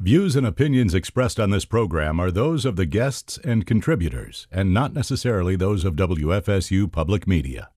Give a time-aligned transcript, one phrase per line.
[0.00, 4.72] Views and opinions expressed on this program are those of the guests and contributors, and
[4.72, 7.70] not necessarily those of WFSU Public Media.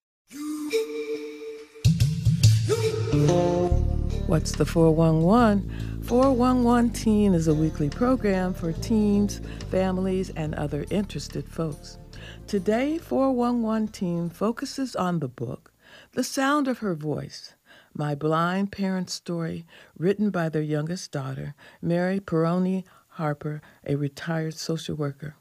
[4.28, 6.04] What's the 411?
[6.04, 9.42] 411 Teen is a weekly program for teens,
[9.72, 11.98] families, and other interested folks.
[12.46, 15.74] Today, 411 Teen focuses on the book,
[16.12, 17.56] The Sound of Her Voice
[17.94, 19.66] My Blind Parents' Story,
[19.98, 25.36] written by their youngest daughter, Mary Pieroni Harper, a retired social worker.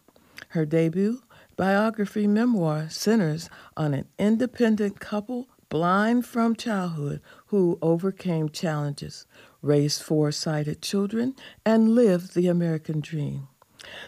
[0.49, 1.23] Her debut
[1.57, 9.27] biography memoir centers on an independent couple blind from childhood who overcame challenges,
[9.63, 13.47] raised four sighted children, and lived the American dream.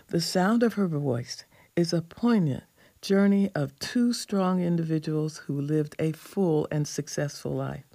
[0.09, 1.45] The sound of her voice
[1.77, 2.65] is a poignant
[3.01, 7.92] journey of two strong individuals who lived a full and successful life.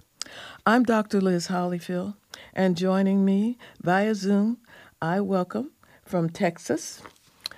[0.65, 1.21] I'm Dr.
[1.21, 2.15] Liz Hollyfield,
[2.53, 4.57] and joining me via Zoom,
[5.01, 5.71] I welcome
[6.05, 7.01] from Texas,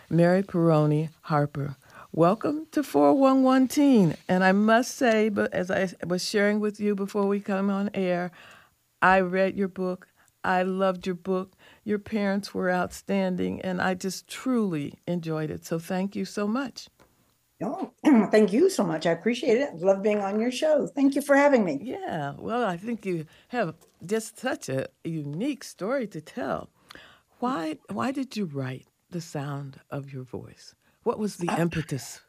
[0.09, 1.75] Mary Pieroni Harper.
[2.11, 4.15] Welcome to 411 Teen.
[4.27, 7.89] And I must say, but as I was sharing with you before we come on
[7.93, 8.31] air,
[9.01, 10.07] I read your book.
[10.43, 11.53] I loved your book.
[11.83, 15.65] Your parents were outstanding, and I just truly enjoyed it.
[15.65, 16.89] So thank you so much.
[17.61, 17.91] Oh,
[18.31, 19.05] thank you so much.
[19.05, 19.75] I appreciate it.
[19.75, 20.87] Love being on your show.
[20.87, 21.79] Thank you for having me.
[21.81, 26.69] Yeah, well, I think you have just such a unique story to tell.
[27.39, 30.75] Why why did you write The Sound of Your Voice?
[31.03, 32.21] What was the impetus?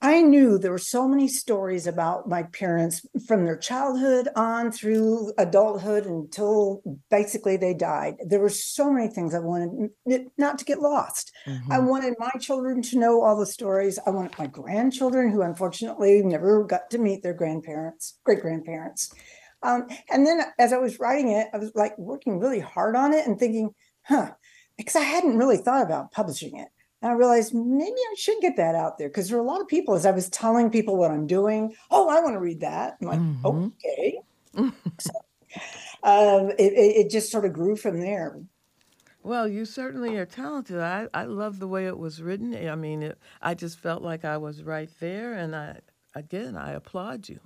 [0.00, 5.32] I knew there were so many stories about my parents from their childhood on through
[5.38, 8.16] adulthood until basically they died.
[8.26, 9.90] There were so many things I wanted
[10.36, 11.32] not to get lost.
[11.46, 11.72] Mm-hmm.
[11.72, 13.98] I wanted my children to know all the stories.
[14.06, 19.14] I wanted my grandchildren, who unfortunately never got to meet their grandparents, great grandparents.
[19.62, 23.14] Um, and then as I was writing it, I was like working really hard on
[23.14, 24.32] it and thinking, huh,
[24.76, 26.68] because I hadn't really thought about publishing it.
[27.04, 29.60] And I realized maybe I should get that out there because there are a lot
[29.60, 32.60] of people, as I was telling people what I'm doing, oh, I want to read
[32.60, 32.96] that.
[32.98, 33.68] I'm like, mm-hmm.
[33.68, 34.20] okay.
[34.98, 35.10] so,
[36.02, 38.40] um, it, it, just sort of grew from there.
[39.22, 40.78] Well, you certainly are talented.
[40.78, 42.56] I, I love the way it was written.
[42.66, 45.34] I mean, it, I just felt like I was right there.
[45.34, 45.80] And I,
[46.14, 47.38] again, I applaud you.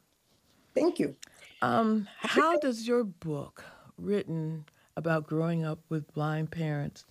[0.72, 1.16] Thank you.
[1.62, 3.64] Um, how does your book,
[3.96, 4.66] written
[4.96, 7.06] about growing up with blind parents,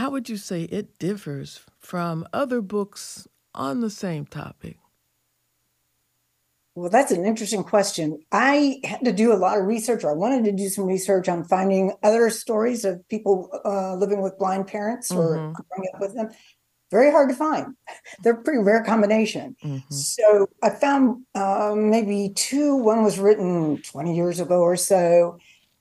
[0.00, 4.78] how would you say it differs from other books on the same topic?
[6.74, 8.18] Well, that's an interesting question.
[8.32, 11.28] I had to do a lot of research, or I wanted to do some research
[11.28, 15.52] on finding other stories of people uh, living with blind parents or mm-hmm.
[15.52, 16.30] growing up with them.
[16.90, 17.74] Very hard to find.
[18.22, 19.54] They're a pretty rare combination.
[19.62, 19.92] Mm-hmm.
[19.94, 22.74] So I found uh, maybe two.
[22.76, 25.38] One was written 20 years ago or so,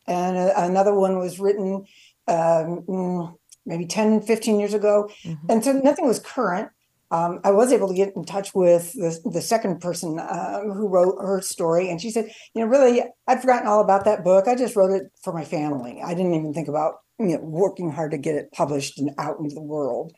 [0.08, 1.86] and uh, another one was written
[2.28, 3.39] um,
[3.70, 5.10] maybe 10, 15 years ago.
[5.24, 5.52] Mm-hmm.
[5.52, 6.70] And so nothing was current.
[7.12, 10.88] Um, I was able to get in touch with the, the second person uh, who
[10.88, 11.90] wrote her story.
[11.90, 14.48] And she said, you know, really, I'd forgotten all about that book.
[14.48, 16.02] I just wrote it for my family.
[16.04, 19.40] I didn't even think about, you know, working hard to get it published and out
[19.40, 20.14] into the world.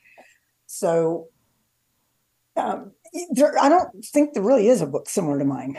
[0.66, 1.28] So
[2.58, 2.92] um,
[3.32, 5.78] there, I don't think there really is a book similar to mine.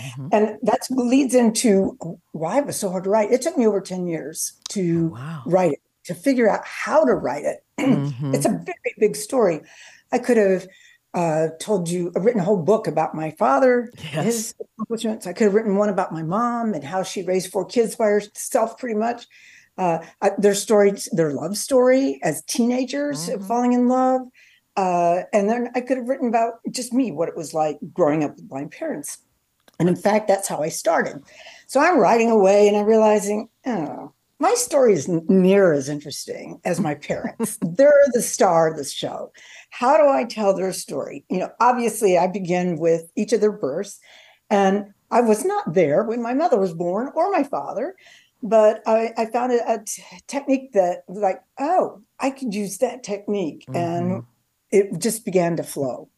[0.00, 0.28] Mm-hmm.
[0.32, 1.96] and that leads into
[2.32, 3.30] why it was so hard to write.
[3.30, 5.42] It took me over 10 years to oh, wow.
[5.46, 7.64] write it to figure out how to write it.
[7.78, 8.34] Mm-hmm.
[8.34, 9.60] it's a very big story.
[10.12, 10.66] I could have
[11.14, 14.24] uh, told you, I've written a whole book about my father, yes.
[14.24, 15.26] his accomplishments.
[15.26, 18.06] I could have written one about my mom and how she raised four kids by
[18.06, 19.26] herself, pretty much.
[19.78, 19.98] Uh,
[20.38, 23.44] their story, their love story as teenagers mm-hmm.
[23.44, 24.22] falling in love.
[24.76, 28.22] Uh, and then I could have written about just me, what it was like growing
[28.22, 29.18] up with blind parents.
[29.78, 31.22] And in fact, that's how I started.
[31.66, 36.80] So I'm writing away and I'm realizing, oh, my story is near as interesting as
[36.80, 37.58] my parents.
[37.62, 39.32] They're the star of the show.
[39.70, 41.24] How do I tell their story?
[41.30, 43.98] You know, obviously, I begin with each of their births,
[44.50, 47.94] and I was not there when my mother was born or my father,
[48.42, 53.02] but I, I found a, a t- technique that, like, oh, I could use that
[53.02, 53.76] technique, mm-hmm.
[53.76, 54.24] and
[54.70, 56.10] it just began to flow.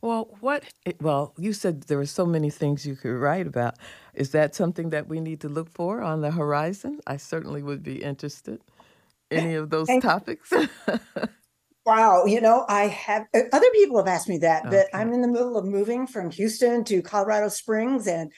[0.00, 0.64] Well, what?
[1.00, 3.76] Well, you said there were so many things you could write about.
[4.14, 7.00] Is that something that we need to look for on the horizon?
[7.06, 8.60] I certainly would be interested.
[9.30, 10.52] Any of those topics?
[11.86, 15.20] wow, you know, I have uh, other people have asked me that, but I'm in
[15.20, 18.32] the middle of moving from Houston to Colorado Springs, and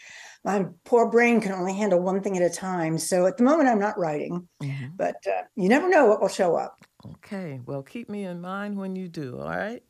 [0.45, 2.97] my poor brain can only handle one thing at a time.
[2.97, 4.87] So at the moment, I'm not writing, mm-hmm.
[4.97, 6.79] but uh, you never know what will show up.
[7.17, 9.39] Okay, well, keep me in mind when you do.
[9.41, 9.83] All right.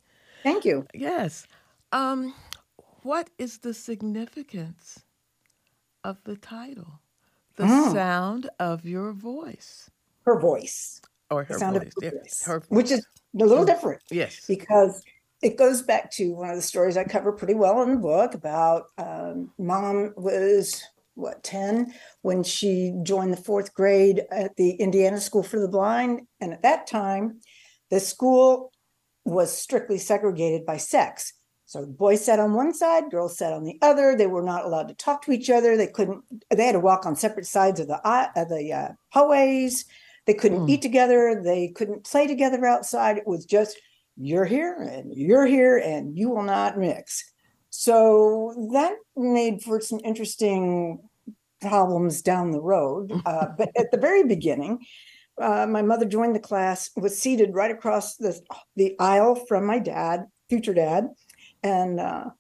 [0.43, 0.87] Thank you.
[0.95, 1.47] Yes.
[1.93, 2.35] Um,
[3.03, 5.05] what is the significance
[6.05, 7.01] of the title,
[7.57, 7.93] The mm.
[7.93, 9.91] sound of your voice.
[10.25, 11.01] Her voice.
[11.31, 11.93] Or her sound voice.
[11.97, 12.43] Of her voice.
[12.45, 12.69] Her voice.
[12.71, 14.03] Which is a little different.
[14.11, 14.45] Yes.
[14.47, 15.03] Because
[15.43, 18.35] it goes back to one of the stories I cover pretty well in the book
[18.35, 20.83] about um, mom was
[21.15, 26.23] what 10 when she joined the fourth grade at the Indiana School for the Blind.
[26.41, 27.41] And at that time,
[27.91, 28.73] the school
[29.25, 31.35] was strictly segregated by sex.
[31.71, 34.17] So boys sat on one side, girls sat on the other.
[34.17, 35.77] They were not allowed to talk to each other.
[35.77, 36.25] They couldn't.
[36.51, 39.85] They had to walk on separate sides of the uh, of the uh, hallways.
[40.27, 40.69] They couldn't mm.
[40.69, 41.41] eat together.
[41.45, 43.19] They couldn't play together outside.
[43.19, 43.77] It was just
[44.17, 47.23] you're here and you're here and you will not mix.
[47.71, 50.99] So that made for some interesting
[51.61, 53.13] problems down the road.
[53.25, 54.81] Uh, but at the very beginning,
[55.41, 58.37] uh, my mother joined the class, was seated right across the,
[58.75, 61.11] the aisle from my dad, future dad.
[61.63, 62.31] And uh,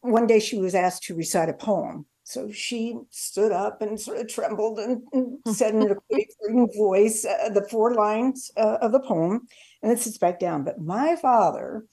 [0.00, 2.06] one day she was asked to recite a poem.
[2.24, 7.24] So she stood up and sort of trembled and, and said in a quavering voice
[7.24, 9.46] uh, the four lines uh, of the poem,
[9.82, 10.64] and then sits back down.
[10.64, 11.86] But my father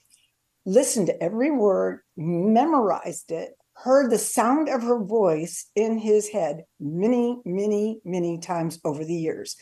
[0.66, 6.64] listened to every word, memorized it, heard the sound of her voice in his head
[6.80, 9.56] many, many, many times over the years.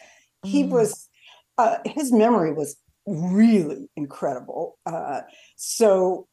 [0.45, 0.49] Mm.
[0.49, 1.09] He was,
[1.59, 2.77] uh, his memory was
[3.07, 4.79] really incredible.
[4.87, 5.23] Uh,
[5.57, 6.29] so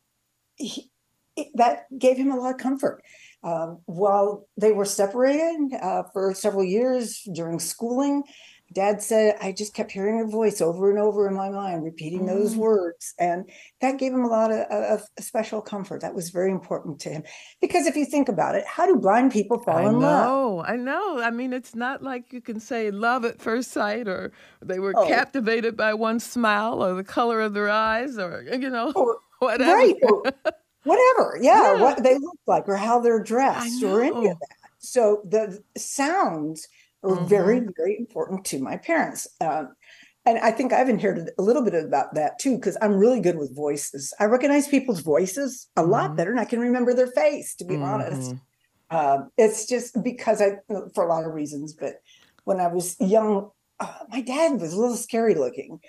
[0.60, 0.92] he,
[1.56, 3.02] that gave him a lot of comfort.
[3.44, 8.24] Um, while they were separated uh, for several years during schooling,
[8.72, 12.22] Dad said, I just kept hearing her voice over and over in my mind, repeating
[12.22, 12.28] mm.
[12.28, 13.16] those words.
[13.18, 13.50] And
[13.82, 16.02] that gave him a lot of, of, special comfort.
[16.02, 17.24] That was very important to him.
[17.62, 20.66] Because if you think about it, how do blind people fall I in know, love?
[20.68, 21.20] I know.
[21.20, 24.94] I mean, it's not like you can say love at first sight or they were
[24.96, 25.08] oh.
[25.08, 29.74] captivated by one smile or the color of their eyes or, you know, or, whatever.
[29.74, 29.96] Right.
[30.84, 31.40] Whatever.
[31.42, 34.58] Yeah, yeah, What they look like or how they're dressed or any of that.
[34.80, 36.68] So the sounds
[37.04, 37.28] are mm-hmm.
[37.28, 39.28] very, very important to my parents.
[39.42, 39.76] Um,
[40.26, 43.38] and I think I've inherited a little bit about that too, because I'm really good
[43.38, 44.14] with voices.
[44.20, 45.92] I recognize people's voices a mm-hmm.
[45.92, 47.84] lot better, and I can remember their face, to be mm-hmm.
[47.84, 48.36] honest.
[48.90, 50.58] Uh, it's just because I,
[50.94, 52.02] for a lot of reasons, but
[52.44, 55.80] when I was young, uh, my dad was a little scary looking.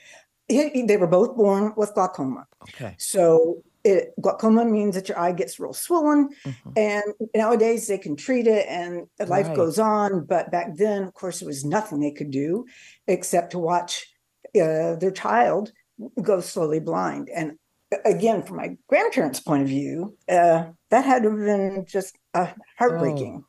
[0.51, 2.47] He, he, they were both born with glaucoma.
[2.63, 2.95] Okay.
[2.99, 6.71] So it, glaucoma means that your eye gets real swollen mm-hmm.
[6.77, 7.03] and
[7.35, 9.57] nowadays they can treat it and life right.
[9.57, 12.67] goes on but back then of course there was nothing they could do
[13.07, 14.07] except to watch
[14.57, 15.73] uh, their child
[16.21, 17.59] go slowly blind and
[18.05, 22.49] again from my grandparents point of view uh, that had to have been just uh,
[22.79, 23.45] heartbreaking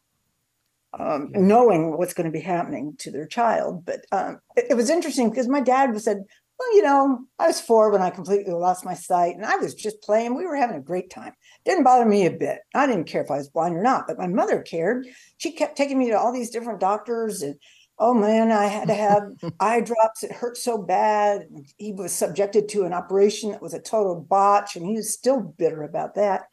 [0.93, 1.15] oh.
[1.15, 1.41] um, yeah.
[1.41, 5.29] knowing what's going to be happening to their child but um, it, it was interesting
[5.29, 6.23] because my dad said
[6.61, 9.73] well, you know, I was four when I completely lost my sight and I was
[9.73, 10.35] just playing.
[10.35, 11.33] We were having a great time.
[11.65, 12.59] Didn't bother me a bit.
[12.75, 15.07] I didn't care if I was blind or not, but my mother cared.
[15.37, 17.55] She kept taking me to all these different doctors and
[17.97, 19.23] oh man, I had to have
[19.59, 20.23] eye drops.
[20.23, 21.47] It hurt so bad.
[21.77, 25.41] He was subjected to an operation that was a total botch and he was still
[25.41, 26.43] bitter about that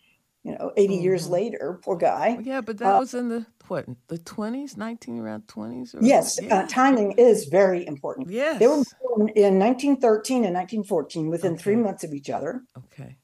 [0.45, 1.05] you know 80 mm-hmm.
[1.05, 5.19] years later poor guy yeah but that uh, was in the what the 20s 19
[5.19, 6.61] around 20s or, yes yeah.
[6.61, 11.63] uh, timing is very important yes they were born in 1913 and 1914 within okay.
[11.63, 13.17] three months of each other okay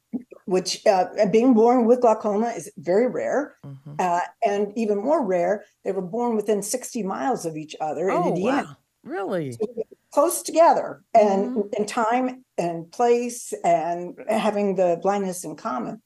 [0.47, 3.95] which uh, being born with glaucoma is very rare mm-hmm.
[3.99, 8.23] Uh, and even more rare they were born within 60 miles of each other oh,
[8.23, 8.77] in indiana wow.
[9.05, 9.67] really so
[10.13, 11.69] close together and mm-hmm.
[11.77, 16.01] in time and place and having the blindness in common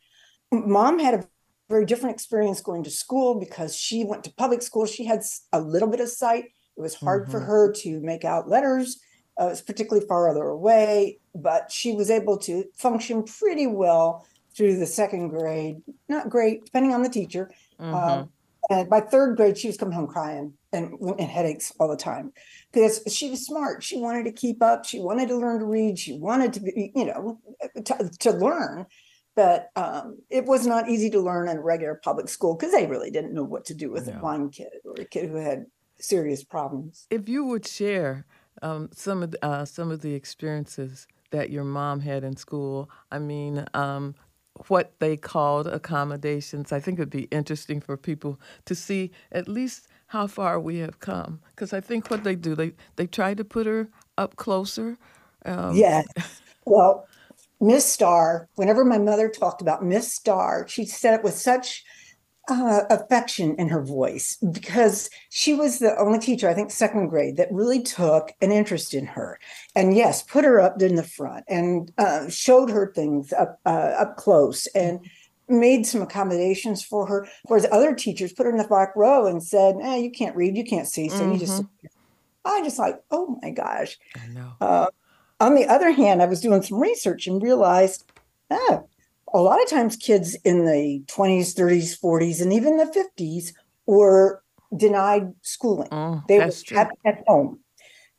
[0.52, 1.28] mom had a
[1.68, 4.86] very different experience going to school because she went to public school.
[4.86, 6.46] She had a little bit of sight.
[6.76, 7.32] It was hard mm-hmm.
[7.32, 9.00] for her to make out letters.
[9.40, 14.26] Uh, it was particularly farther away, but she was able to function pretty well
[14.56, 15.80] through the second grade.
[16.08, 17.50] Not great, depending on the teacher.
[17.78, 17.94] Mm-hmm.
[17.94, 18.30] Um,
[18.70, 22.32] and by third grade, she was coming home crying and, and headaches all the time
[22.72, 23.82] because she was smart.
[23.82, 24.84] She wanted to keep up.
[24.84, 25.98] She wanted to learn to read.
[25.98, 27.40] She wanted to be, you know,
[27.82, 28.86] to, to learn
[29.38, 32.86] but um, it was not easy to learn in a regular public school because they
[32.86, 35.66] really didn't know what to do with a blind kid or a kid who had
[36.00, 37.06] serious problems.
[37.08, 38.26] If you would share
[38.62, 42.90] um, some of the, uh, some of the experiences that your mom had in school,
[43.12, 44.16] I mean, um,
[44.66, 46.72] what they called accommodations.
[46.72, 50.98] I think it'd be interesting for people to see at least how far we have
[50.98, 51.38] come.
[51.50, 54.98] Because I think what they do, they they try to put her up closer.
[55.44, 56.02] Um, yeah.
[56.64, 57.06] Well,
[57.60, 61.84] Miss Starr, whenever my mother talked about Miss Starr, she said it with such
[62.48, 67.36] uh, affection in her voice because she was the only teacher, I think, second grade,
[67.36, 69.38] that really took an interest in her.
[69.74, 73.94] And yes, put her up in the front and uh, showed her things up uh,
[73.98, 75.00] up close and
[75.48, 79.42] made some accommodations for her, whereas other teachers put her in the back row and
[79.42, 81.32] said, eh, you can't read, you can't see, so mm-hmm.
[81.32, 81.86] you just mm-hmm.
[82.44, 83.98] I just like, oh my gosh.
[84.16, 84.88] I know.
[85.40, 88.10] On the other hand, I was doing some research and realized,
[88.50, 88.88] oh,
[89.32, 92.84] a lot of times kids in the 20s, 30s, 40s, and even the
[93.18, 93.52] 50s
[93.86, 94.42] were
[94.76, 95.88] denied schooling.
[95.88, 97.60] Mm, they were kept at home.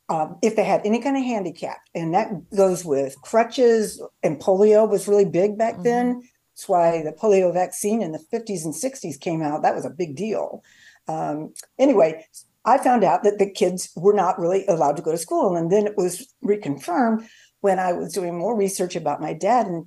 [0.08, 4.88] Um, if they had any kind of handicap, and that goes with crutches and polio
[4.88, 5.82] was really big back mm-hmm.
[5.84, 6.22] then.
[6.56, 9.62] That's why the polio vaccine in the 50s and 60s came out.
[9.62, 10.64] That was a big deal.
[11.06, 12.26] Um, anyway,
[12.70, 15.56] I found out that the kids were not really allowed to go to school.
[15.56, 17.28] And then it was reconfirmed
[17.60, 19.86] when I was doing more research about my dad, and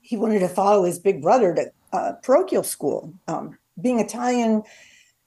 [0.00, 3.12] he wanted to follow his big brother to uh, parochial school.
[3.28, 4.62] Um, being Italian,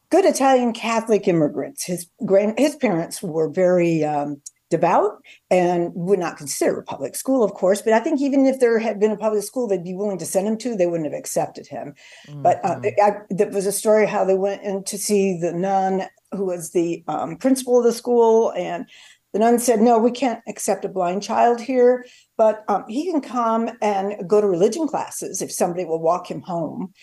[0.09, 6.37] good Italian Catholic immigrants, his grand his parents were very um, devout and would not
[6.37, 7.81] consider a public school, of course.
[7.81, 10.25] But I think even if there had been a public school they'd be willing to
[10.25, 11.93] send him to, they wouldn't have accepted him.
[12.27, 12.41] Mm-hmm.
[12.41, 13.01] But uh, mm-hmm.
[13.03, 16.71] I, there was a story how they went in to see the nun who was
[16.71, 18.89] the um, principal of the school, and
[19.31, 22.05] the nun said, "No, we can't accept a blind child here,
[22.37, 26.41] but um, he can come and go to religion classes if somebody will walk him
[26.41, 26.93] home."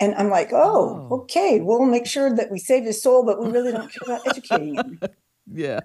[0.00, 3.42] And I'm like, oh, oh, okay, we'll make sure that we save his soul, but
[3.42, 5.00] we really don't care about educating him.
[5.52, 5.80] yeah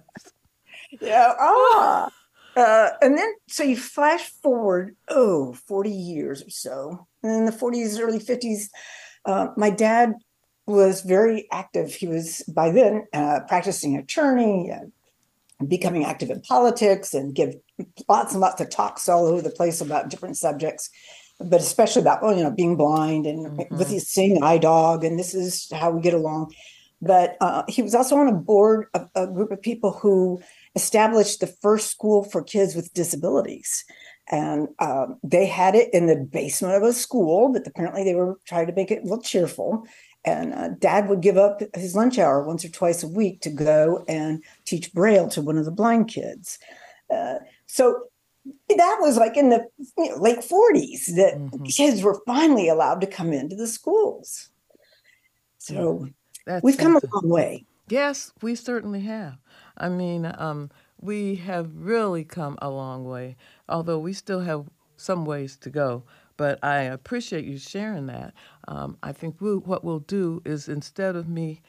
[1.01, 1.33] yeah.
[1.39, 2.09] Ah.
[2.55, 7.07] Uh, and then, so you flash forward, oh, 40 years or so.
[7.23, 8.65] And in the 40s, early 50s,
[9.25, 10.13] uh, my dad
[10.65, 11.93] was very active.
[11.93, 17.55] He was by then uh, practicing attorney, uh, becoming active in politics, and give
[18.07, 20.89] lots and lots of talks all over the place about different subjects,
[21.39, 23.77] but especially about well, you know being blind and mm-hmm.
[23.77, 26.53] with his seeing eye dog, and this is how we get along.
[27.01, 30.41] But uh, he was also on a board of a group of people who
[30.73, 33.83] established the first school for kids with disabilities.
[34.31, 38.39] And um, they had it in the basement of a school, but apparently they were
[38.47, 39.85] trying to make it look cheerful.
[40.25, 43.49] And uh, dad would give up his lunch hour once or twice a week to
[43.49, 46.59] go and teach Braille to one of the blind kids.
[47.13, 48.05] Uh, so
[48.69, 49.65] that was like in the
[49.97, 51.63] you know, late 40s that mm-hmm.
[51.65, 54.49] kids were finally allowed to come into the schools.
[55.57, 56.07] So
[56.45, 57.65] That's we've come a long way.
[57.89, 59.37] Yes, we certainly have.
[59.77, 63.35] I mean, um, we have really come a long way,
[63.67, 66.03] although we still have some ways to go.
[66.37, 68.33] But I appreciate you sharing that.
[68.67, 71.61] Um, I think we, what we'll do is instead of me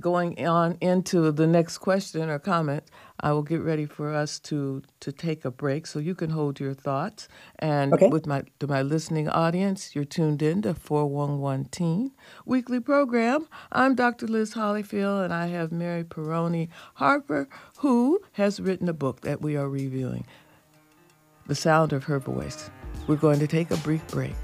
[0.00, 2.84] going on into the next question or comment,
[3.20, 6.60] I will get ready for us to to take a break so you can hold
[6.60, 7.28] your thoughts.
[7.58, 8.08] And okay.
[8.08, 12.12] with my to my listening audience, you're tuned in to 411 Teen
[12.44, 13.46] weekly program.
[13.70, 14.26] I'm Dr.
[14.26, 19.56] Liz Hollyfield, and I have Mary Pieroni Harper, who has written a book that we
[19.56, 20.26] are reviewing.
[21.46, 22.70] The sound of her voice.
[23.06, 24.34] We're going to take a brief break.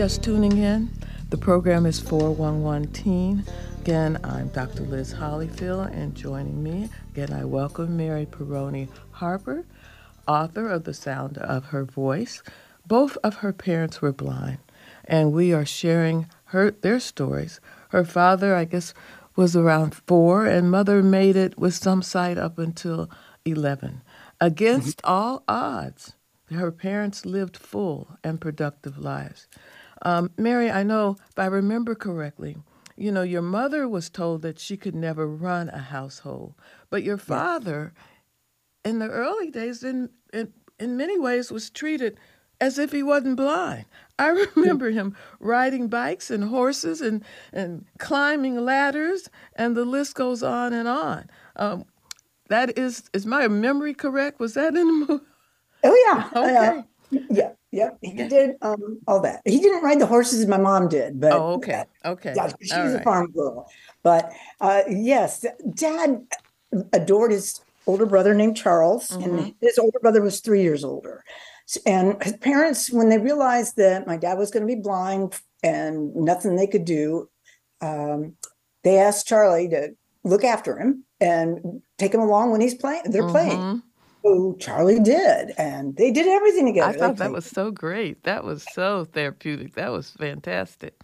[0.00, 0.88] just tuning in,
[1.28, 3.44] the program is 411 Teen.
[3.82, 4.84] Again, I'm Dr.
[4.84, 9.66] Liz Hollyfield, and joining me, again, I welcome Mary Pieroni Harper,
[10.26, 12.42] author of The Sound of Her Voice.
[12.90, 14.58] Both of her parents were blind,
[15.04, 17.60] and we are sharing her their stories.
[17.90, 18.94] Her father, I guess,
[19.36, 23.08] was around four, and mother made it with some sight up until
[23.44, 24.02] 11.
[24.40, 25.08] Against mm-hmm.
[25.08, 26.14] all odds,
[26.50, 29.46] her parents lived full and productive lives.
[30.02, 32.56] Um, Mary, I know if I remember correctly,
[32.96, 36.54] you know, your mother was told that she could never run a household,
[36.90, 37.92] but your father,
[38.84, 42.18] in the early days, in, in in many ways, was treated
[42.60, 43.86] as if he wasn't blind.
[44.18, 50.42] I remember him riding bikes and horses and, and climbing ladders, and the list goes
[50.42, 51.28] on and on.
[51.56, 51.84] Um,
[52.48, 54.40] that is, is my memory correct?
[54.40, 55.24] Was that in the movie?
[55.82, 56.28] Oh yeah.
[56.36, 56.78] Okay.
[56.78, 56.82] Uh,
[57.30, 59.42] yeah, yeah, he did um, all that.
[59.44, 61.20] He didn't ride the horses, my mom did.
[61.20, 62.34] But oh, okay, okay.
[62.36, 63.00] Yeah, she was right.
[63.00, 63.68] a farm girl.
[64.02, 66.24] But uh, yes, Dad
[66.92, 69.38] adored his older brother named Charles, mm-hmm.
[69.38, 71.24] and his older brother was three years older.
[71.86, 76.14] And his parents, when they realized that my dad was going to be blind and
[76.14, 77.28] nothing they could do,
[77.80, 78.34] um,
[78.84, 79.90] they asked Charlie to
[80.24, 83.02] look after him and take him along when he's playing.
[83.06, 83.30] They're mm-hmm.
[83.30, 83.82] playing
[84.22, 86.94] who Charlie did, and they did everything together.
[86.94, 88.22] I thought that was so great.
[88.24, 89.74] That was so therapeutic.
[89.74, 90.94] That was fantastic.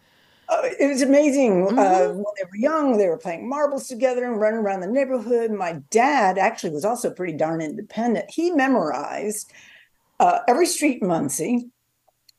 [0.49, 1.67] Oh, it was amazing.
[1.67, 1.79] Uh, mm-hmm.
[1.79, 5.51] Uh, when they were young, they were playing marbles together and running around the neighborhood.
[5.51, 8.31] My dad actually was also pretty darn independent.
[8.31, 9.53] He memorized
[10.21, 11.71] uh, every street in Muncie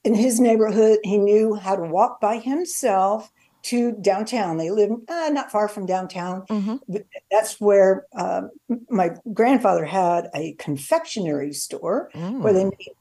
[0.03, 3.31] in his neighborhood, he knew how to walk by himself
[3.63, 4.57] to downtown.
[4.57, 6.43] They live uh, not far from downtown.
[6.49, 6.97] Mm-hmm.
[7.29, 8.43] That's where uh,
[8.89, 12.39] my grandfather had a confectionery store mm.
[12.39, 12.93] where they made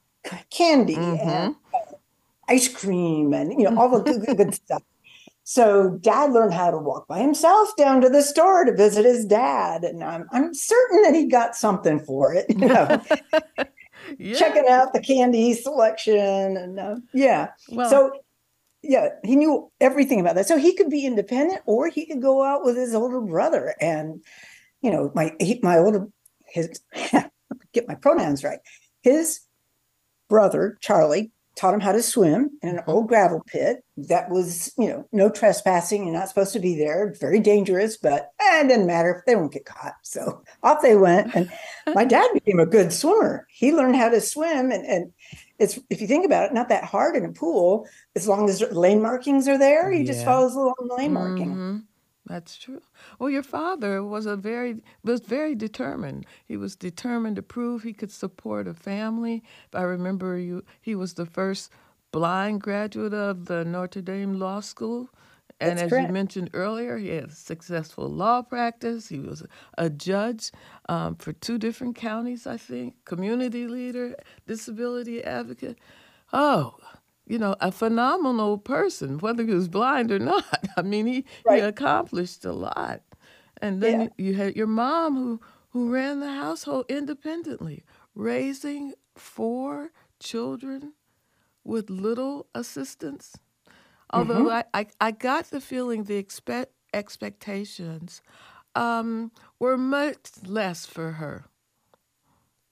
[0.51, 1.29] candy mm-hmm.
[1.29, 1.79] and uh,
[2.49, 4.83] ice cream and you know all the good, good stuff.
[5.45, 9.25] So dad learned how to walk by himself down to the store to visit his
[9.25, 9.85] dad.
[9.85, 13.01] And I'm, I'm certain that he got something for it, you know,
[14.19, 14.39] yeah.
[14.39, 16.57] checking out the candy selection.
[16.57, 17.51] And uh, yeah.
[17.69, 18.13] Well, so
[18.83, 20.47] yeah, he knew everything about that.
[20.47, 23.75] So he could be independent or he could go out with his older brother.
[23.81, 24.23] And,
[24.81, 26.07] you know, my, he, my older,
[26.47, 26.81] his,
[27.73, 28.61] get my pronouns right.
[29.03, 29.41] His
[30.29, 34.89] brother, Charlie, taught him how to swim in an old gravel pit that was, you
[34.89, 36.05] know, no trespassing.
[36.05, 37.15] You're not supposed to be there.
[37.19, 39.17] Very dangerous, but eh, it didn't matter.
[39.19, 39.95] If they won't get caught.
[40.03, 41.35] So off they went.
[41.35, 41.51] And
[41.95, 43.47] my dad became a good swimmer.
[43.51, 44.71] He learned how to swim.
[44.71, 45.13] And, and
[45.59, 47.89] it's, if you think about it, not that hard in a pool.
[48.15, 50.13] As long as lane markings are there, he yeah.
[50.13, 51.85] just follows along the lane marking.
[52.27, 52.83] That's true.
[53.19, 56.27] Well, your father was a very was very determined.
[56.45, 59.43] He was determined to prove he could support a family.
[59.73, 60.65] I remember you.
[60.81, 61.71] He was the first
[62.13, 65.09] blind graduate of the Notre Dame Law School.
[65.61, 66.09] And That's as correct.
[66.09, 69.09] you mentioned earlier, he had a successful law practice.
[69.09, 69.43] He was
[69.79, 70.51] a judge
[70.89, 74.17] um, for two different counties, I think, community leader,
[74.47, 75.79] disability advocate.
[76.33, 76.77] Oh,
[77.27, 80.45] you know, a phenomenal person, whether he was blind or not.
[80.77, 81.63] I mean, he, right.
[81.63, 83.03] he accomplished a lot.
[83.61, 84.09] And then yeah.
[84.19, 85.41] you had your mom who,
[85.71, 89.91] who ran the household independently, raising four
[90.21, 90.93] children
[91.65, 93.37] with little assistance.
[94.11, 94.63] Although mm-hmm.
[94.75, 98.23] I, I, I, got the feeling the expect, expectations
[98.77, 101.47] um, were much less for her.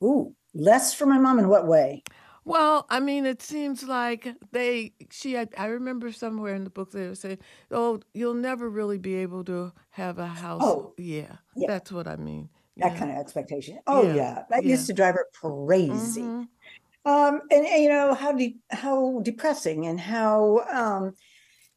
[0.02, 2.04] Ooh, less for my mom in what way?
[2.44, 6.90] Well, I mean, it seems like they, she, had, I remember somewhere in the book
[6.90, 7.38] they were saying,
[7.70, 10.60] oh, you'll never really be able to have a house.
[10.62, 11.68] Oh, yeah, yeah.
[11.68, 12.50] that's what I mean.
[12.76, 12.98] That yeah.
[12.98, 13.78] kind of expectation.
[13.86, 14.14] Oh, yeah.
[14.14, 14.42] yeah.
[14.50, 16.22] That used to drive her crazy.
[16.22, 17.10] Mm-hmm.
[17.10, 21.14] Um, and, and, you know, how, de- how depressing and how, um,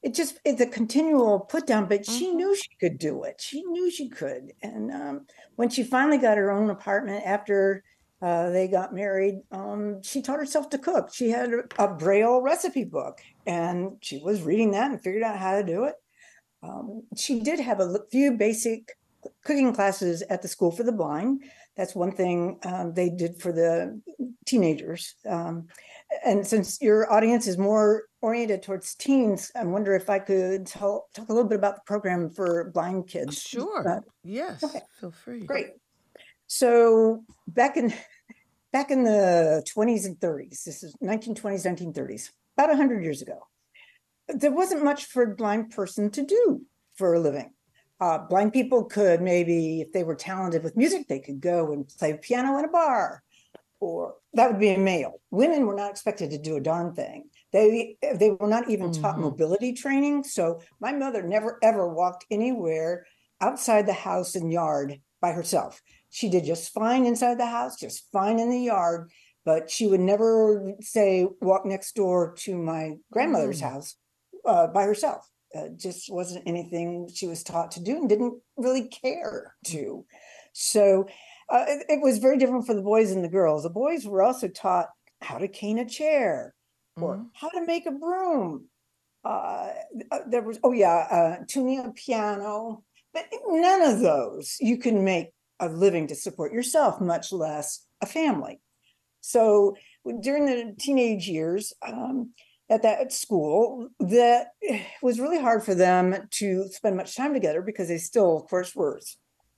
[0.03, 2.17] it just it's a continual put down but mm-hmm.
[2.17, 5.25] she knew she could do it she knew she could and um,
[5.55, 7.83] when she finally got her own apartment after
[8.21, 9.41] uh, they got married.
[9.51, 11.13] Um, she taught herself to cook.
[11.13, 15.55] She had a Braille recipe book, and she was reading that and figured out how
[15.57, 15.95] to do it.
[16.63, 18.97] Um, she did have a few basic
[19.43, 21.43] cooking classes at the School for the Blind.
[21.75, 24.01] That's one thing um, they did for the
[24.47, 25.13] teenagers.
[25.29, 25.67] Um,
[26.25, 31.07] and since your audience is more oriented towards teens, I wonder if I could tell,
[31.13, 33.39] talk a little bit about the program for blind kids.
[33.39, 33.87] Sure.
[33.87, 34.63] Uh, yes.
[34.63, 34.81] Okay.
[34.99, 35.41] Feel free.
[35.41, 35.67] Great.
[36.47, 37.93] So back in
[38.73, 43.39] back in the 20s and 30s, this is 1920s, 1930s, about 100 years ago,
[44.27, 46.61] there wasn't much for a blind person to do
[46.95, 47.53] for a living.
[47.99, 51.87] Uh, blind people could maybe, if they were talented with music, they could go and
[51.87, 53.23] play piano in a bar,
[53.79, 55.19] or that would be a male.
[55.31, 57.29] Women were not expected to do a darn thing.
[57.53, 59.01] They they were not even mm-hmm.
[59.01, 60.25] taught mobility training.
[60.25, 63.07] So my mother never ever walked anywhere
[63.41, 65.81] outside the house and yard by herself.
[66.09, 69.11] She did just fine inside the house, just fine in the yard,
[69.45, 73.69] but she would never say walk next door to my grandmother's mm.
[73.71, 73.95] house
[74.45, 75.29] uh, by herself.
[75.55, 80.05] Uh, just wasn't anything she was taught to do and didn't really care to.
[80.53, 81.07] So
[81.49, 83.63] uh, it, it, was very different for the boys and the girls.
[83.63, 84.89] The boys were also taught
[85.21, 86.53] how to cane a chair
[86.99, 88.65] or mm how to make a broom.
[89.23, 89.69] Uh,
[90.11, 95.03] uh, there was, oh yeah, uh, tuning a piano, but none of those you can
[95.03, 98.61] make a living to support yourself, much less a family.
[99.21, 99.75] So
[100.21, 102.31] during the teenage years um,
[102.69, 104.51] at that school, that
[105.01, 108.75] was really hard for them to spend much time together because they still, of course,
[108.75, 108.99] were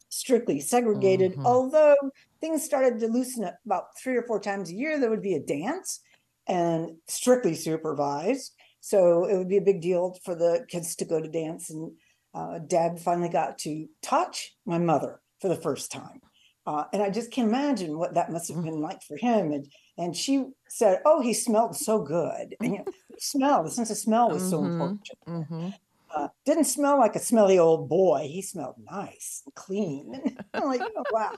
[0.09, 1.33] strictly segregated.
[1.33, 1.45] Mm-hmm.
[1.45, 1.97] Although
[2.41, 5.35] things started to loosen up about three or four times a year, there would be
[5.35, 6.01] a dance
[6.47, 8.53] and strictly supervised.
[8.81, 11.69] So it would be a big deal for the kids to go to dance.
[11.69, 11.91] And
[12.33, 16.21] uh, dad finally got to touch my mother for the first time.
[16.65, 18.65] Uh, and I just can't imagine what that must have mm.
[18.65, 19.51] been like for him.
[19.53, 22.85] And and she said, "Oh, he smelled so good." And you know,
[23.17, 25.09] smell, the sense of smell was mm-hmm, so important.
[25.27, 25.69] Mm-hmm.
[26.13, 28.27] Uh, didn't smell like a smelly old boy.
[28.31, 30.37] He smelled nice and clean.
[30.53, 31.31] I'm like, oh, wow.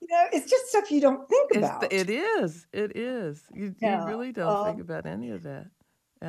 [0.00, 1.84] You know, it's just stuff you don't think about.
[1.84, 2.66] It's, it is.
[2.72, 3.42] It is.
[3.54, 4.02] You, yeah.
[4.02, 5.66] you really don't um, think about any of that.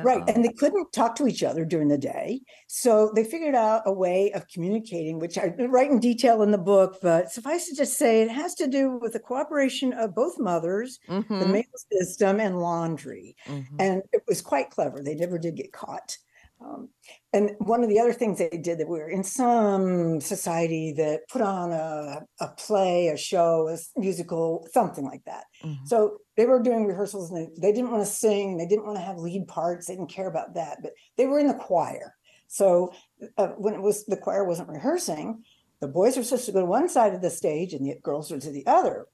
[0.02, 0.20] Right.
[0.20, 0.32] Uh-uh.
[0.32, 2.40] And they couldn't talk to each other during the day.
[2.66, 6.58] So they figured out a way of communicating, which I write in detail in the
[6.58, 10.38] book, but suffice it to say it has to do with the cooperation of both
[10.38, 11.38] mothers, mm-hmm.
[11.38, 13.36] the mail system, and laundry.
[13.46, 13.76] Mm-hmm.
[13.78, 15.02] And it was quite clever.
[15.02, 16.16] They never did get caught.
[16.60, 16.88] Um,
[17.32, 21.28] and one of the other things they did that we were in some society that
[21.28, 25.44] put on a, a play, a show, a musical, something like that.
[25.62, 25.84] Mm-hmm.
[25.84, 28.96] So they were doing rehearsals and they, they didn't want to sing, they didn't want
[28.96, 32.14] to have lead parts, they didn't care about that, but they were in the choir.
[32.46, 32.92] So
[33.38, 35.42] uh, when it was the choir wasn't rehearsing,
[35.80, 38.30] the boys were supposed to go to one side of the stage and the girls
[38.30, 39.06] were to the other.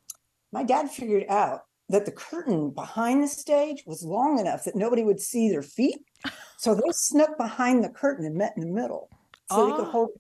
[0.53, 5.03] My dad figured out that the curtain behind the stage was long enough that nobody
[5.03, 5.99] would see their feet.
[6.59, 9.09] So they snuck behind the curtain and met in the middle
[9.51, 9.67] so oh.
[9.67, 9.91] they could ah.
[9.91, 10.11] hold.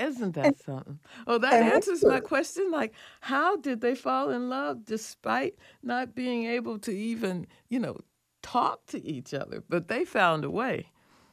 [0.00, 0.98] Isn't that something?
[1.26, 2.70] Oh, that answers my question.
[2.70, 7.98] Like, how did they fall in love despite not being able to even, you know,
[8.42, 9.62] talk to each other?
[9.68, 10.86] But they found a way.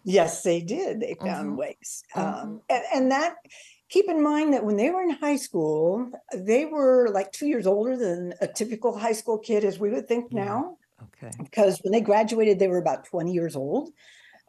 [0.03, 1.01] Yes, they did.
[1.01, 1.57] They found mm-hmm.
[1.57, 2.03] ways.
[2.15, 2.39] Mm-hmm.
[2.41, 3.35] Um, and, and that
[3.89, 7.67] keep in mind that when they were in high school, they were like two years
[7.67, 10.45] older than a typical high school kid, as we would think yeah.
[10.45, 10.77] now.
[11.03, 11.31] Okay.
[11.41, 13.89] Because when they graduated, they were about 20 years old.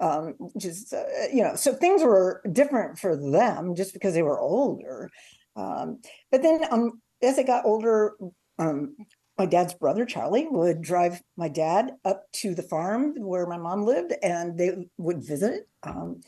[0.00, 4.38] Um, just, uh, you know, so things were different for them just because they were
[4.38, 5.10] older.
[5.56, 8.14] Um, but then um, as they got older,
[8.58, 8.96] um,
[9.38, 13.84] my dad's brother, Charlie, would drive my dad up to the farm where my mom
[13.84, 15.68] lived and they would visit.
[15.84, 16.20] Um,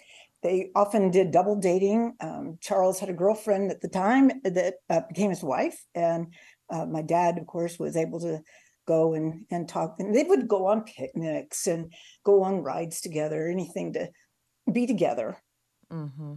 [0.43, 2.15] they often did double dating.
[2.21, 6.29] Um, Charles had a girlfriend at the time that uh, became his wife, and
[6.71, 8.41] uh, my dad, of course, was able to
[8.91, 9.97] go and and talk.
[9.99, 11.93] And they would go on picnics and
[12.25, 14.09] go on rides together, anything to
[14.71, 15.39] be together.
[15.93, 16.35] Mm-hmm.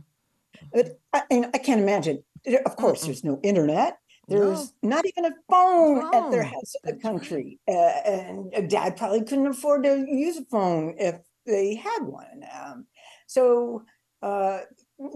[0.71, 2.23] But I, and I can't imagine.
[2.65, 3.97] Of course, mm there's no internet.
[4.27, 4.95] There's no.
[4.95, 9.23] not even a phone, phone, at their house in the country, uh, and Dad probably
[9.23, 12.39] couldn't afford to use a phone if they had one.
[12.57, 12.85] Um,
[13.27, 13.83] so
[14.21, 14.59] uh,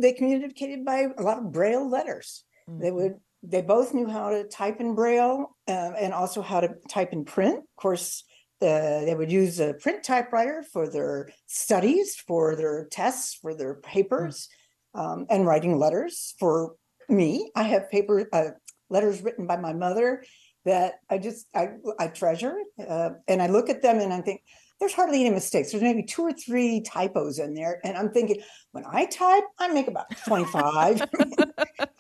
[0.02, 2.44] they communicated by a lot of braille letters.
[2.70, 2.82] Mm-hmm.
[2.82, 6.70] They would they both knew how to type in braille um, and also how to
[6.90, 7.60] type in print.
[7.60, 8.24] Of course,
[8.60, 13.76] the, they would use a print typewriter for their studies, for their tests, for their
[13.76, 14.50] papers,
[14.96, 15.20] mm-hmm.
[15.22, 16.34] um, and writing letters.
[16.40, 16.76] For
[17.08, 18.50] me, I have paper uh,
[18.90, 20.24] letters written by my mother
[20.66, 24.42] that I just I I treasure, uh, and I look at them and I think
[24.80, 25.72] there's hardly any mistakes.
[25.72, 27.80] There's maybe two or three typos in there.
[27.84, 31.02] And I'm thinking, when I type, I make about 25.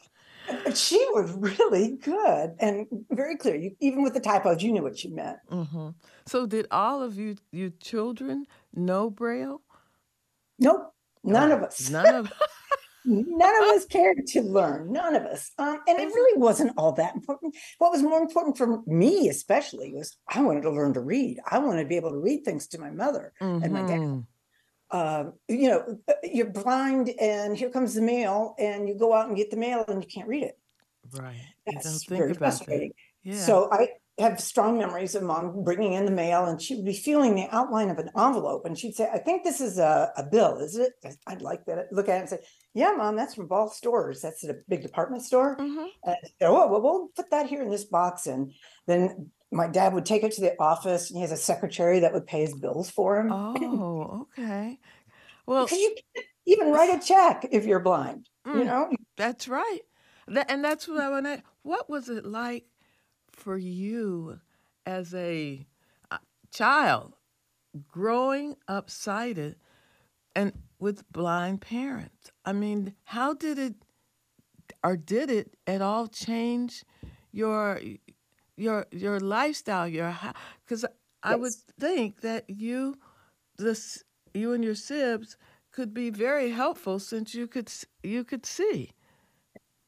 [0.77, 3.55] she was really good and very clear.
[3.55, 5.37] You, even with the typos, you knew what she meant.
[5.51, 5.89] Mm-hmm.
[6.25, 9.61] So, did all of you, you children, know Braille?
[10.59, 11.89] Nope, none of us.
[11.89, 12.31] None of
[13.07, 16.91] none of us cared to learn none of us um, and it really wasn't all
[16.91, 20.99] that important what was more important for me especially was i wanted to learn to
[20.99, 23.63] read i wanted to be able to read things to my mother mm-hmm.
[23.63, 24.19] and my dad mm-hmm.
[24.91, 29.27] uh, you know uh, you're blind and here comes the mail and you go out
[29.27, 30.59] and get the mail and you can't read it
[31.13, 32.91] right that's very frustrating
[33.23, 33.35] yeah.
[33.35, 33.87] so i
[34.19, 37.47] have strong memories of mom bringing in the mail and she would be feeling the
[37.51, 40.75] outline of an envelope and she'd say, I think this is a, a bill, is
[40.75, 40.93] it?
[41.27, 41.91] I'd like that.
[41.91, 42.39] Look at it and say,
[42.73, 44.21] Yeah, mom, that's from Ball Stores.
[44.21, 45.55] That's a big department store.
[45.57, 45.85] Mm-hmm.
[46.03, 48.25] And, oh, well, we'll put that here in this box.
[48.25, 48.53] And
[48.87, 52.13] then my dad would take it to the office and he has a secretary that
[52.13, 53.31] would pay his bills for him.
[53.31, 54.79] Oh, okay.
[55.45, 58.89] Well, because you can't even write a check if you're blind, mm, you know?
[59.15, 59.79] That's right.
[60.27, 62.65] That, and that's what I want to, what was it like
[63.31, 64.39] for you
[64.85, 65.65] as a
[66.11, 66.17] uh,
[66.51, 67.15] child
[67.87, 69.55] growing up sighted
[70.35, 72.31] and with blind parents?
[72.45, 73.75] I mean, how did it
[74.83, 76.83] or did it at all change
[77.31, 77.79] your
[78.57, 80.15] your your lifestyle your
[80.65, 80.85] because
[81.23, 81.39] I yes.
[81.39, 82.95] would think that you
[83.57, 85.37] this you and your sibs
[85.71, 87.71] could be very helpful since you could
[88.03, 88.91] you could see.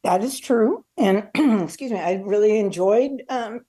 [0.03, 0.85] That is true.
[0.97, 1.27] And
[1.63, 3.61] excuse me, I really enjoyed um,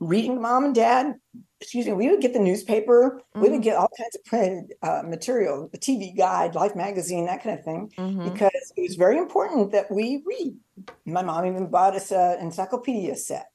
[0.00, 1.14] reading mom and dad.
[1.60, 3.40] Excuse me, we would get the newspaper, mm-hmm.
[3.40, 3.62] we would mm-hmm.
[3.62, 7.64] get all kinds of printed uh, material, the TV guide, Life magazine, that kind of
[7.64, 8.32] thing, mm-hmm.
[8.32, 10.56] because it was very important that we read.
[11.04, 13.46] My mom even bought us an encyclopedia set.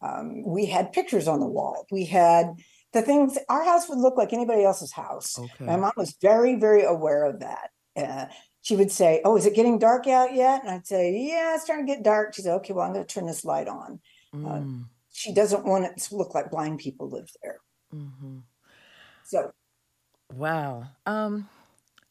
[0.00, 1.86] Um, we had pictures on the wall.
[1.92, 2.54] We had
[2.92, 5.38] the things, our house would look like anybody else's house.
[5.38, 5.64] Okay.
[5.64, 7.70] My mom was very, very aware of that.
[7.96, 8.26] Uh,
[8.62, 10.62] she would say, Oh, is it getting dark out yet?
[10.62, 12.34] And I'd say, Yeah, it's starting to get dark.
[12.34, 14.00] She said, Okay, well, I'm going to turn this light on.
[14.32, 14.82] Uh, mm.
[14.82, 17.58] Uh, she doesn't want it to look like blind people live there.
[17.94, 18.38] Mm-hmm.
[19.24, 19.52] So,
[20.32, 20.84] wow.
[21.04, 21.48] Um,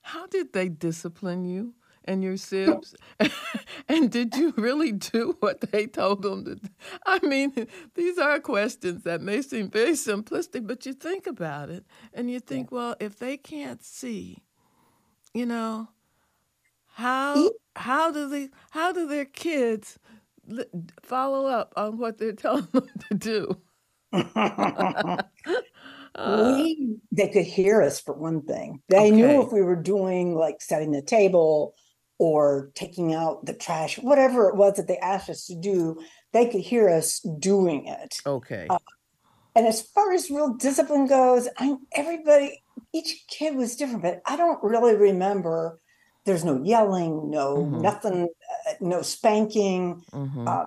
[0.02, 1.74] how did they discipline you?
[2.06, 2.96] and your sibs?
[3.88, 6.68] and did you really do what they told them to do?
[7.06, 11.86] I mean, these are questions that may seem very simplistic, but you think about it
[12.14, 14.40] and you think, well, if they can't see,
[15.34, 15.90] you know,
[17.02, 19.98] how how do they how do their kids
[21.02, 23.58] follow up on what they're telling them to do?
[26.14, 28.82] Uh, we they could hear us for one thing.
[28.90, 29.12] They okay.
[29.12, 31.74] knew if we were doing like setting the table
[32.18, 36.02] or taking out the trash, whatever it was that they asked us to do,
[36.34, 38.18] they could hear us doing it.
[38.26, 38.68] Okay.
[38.70, 38.78] Uh,
[39.56, 42.62] and as far as real discipline goes, I everybody
[42.94, 45.80] each kid was different, but I don't really remember.
[46.26, 47.82] There's no yelling, no mm-hmm.
[47.82, 48.30] nothing,
[48.68, 50.04] uh, no spanking.
[50.12, 50.48] Mm-hmm.
[50.48, 50.66] Uh,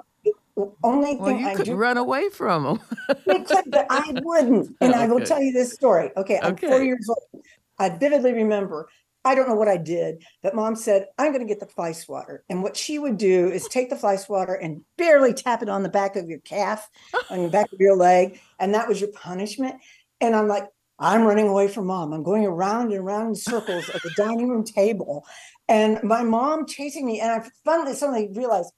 [0.82, 2.80] only well, you I could do, run away from them.
[3.24, 4.76] could, but I wouldn't.
[4.80, 5.02] And okay.
[5.02, 6.10] I will tell you this story.
[6.16, 6.68] Okay, I'm okay.
[6.68, 7.44] four years old.
[7.78, 8.88] I vividly remember.
[9.26, 11.92] I don't know what I did, but mom said, I'm going to get the fly
[11.92, 12.44] swatter.
[12.50, 15.82] And what she would do is take the fly swatter and barely tap it on
[15.82, 16.90] the back of your calf,
[17.30, 18.38] on the back of your leg.
[18.60, 19.76] And that was your punishment.
[20.20, 22.12] And I'm like, I'm running away from mom.
[22.12, 25.26] I'm going around and around in circles at the dining room table.
[25.68, 27.20] And my mom chasing me.
[27.20, 28.72] And I finally suddenly realized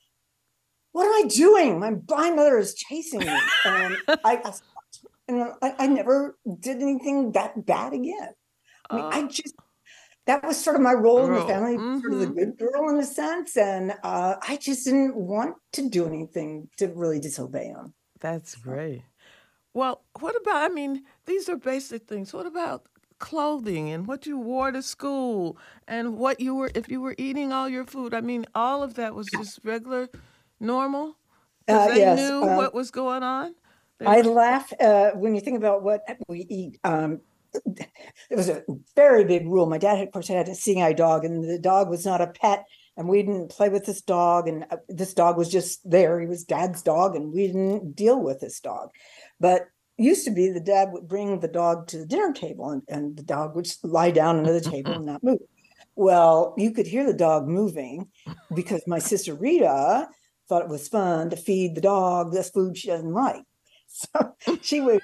[0.92, 1.78] what am I doing?
[1.78, 3.38] My blind mother is chasing me.
[3.66, 4.42] And I,
[5.28, 8.30] and I, I, never did anything that bad again.
[8.88, 9.54] I mean, uh, I just,
[10.24, 12.00] that was sort of my role in the family, mm-hmm.
[12.00, 12.38] sort of the mm-hmm.
[12.38, 13.58] good girl in a sense.
[13.58, 17.92] And uh, I just didn't want to do anything to really disobey him.
[18.20, 19.02] That's great.
[19.76, 22.32] Well, what about, I mean, these are basic things.
[22.32, 22.86] What about
[23.18, 27.52] clothing and what you wore to school and what you were, if you were eating
[27.52, 28.14] all your food?
[28.14, 30.08] I mean, all of that was just regular
[30.60, 31.18] normal?
[31.68, 33.54] Uh, they yes, knew uh, what was going on.
[33.98, 34.30] They I were...
[34.30, 36.80] laugh uh, when you think about what we eat.
[36.82, 37.20] Um,
[37.66, 39.66] it was a very big rule.
[39.66, 42.28] My dad, of course, had a seeing eye dog, and the dog was not a
[42.28, 42.64] pet,
[42.96, 44.48] and we didn't play with this dog.
[44.48, 46.18] And uh, this dog was just there.
[46.18, 48.88] He was dad's dog, and we didn't deal with this dog.
[49.40, 49.68] But
[49.98, 53.16] used to be the dad would bring the dog to the dinner table, and, and
[53.16, 55.38] the dog would lie down under the table and not move.
[55.94, 58.08] Well, you could hear the dog moving
[58.54, 60.08] because my sister Rita
[60.48, 63.42] thought it was fun to feed the dog this food she doesn't like.
[63.88, 65.00] So she would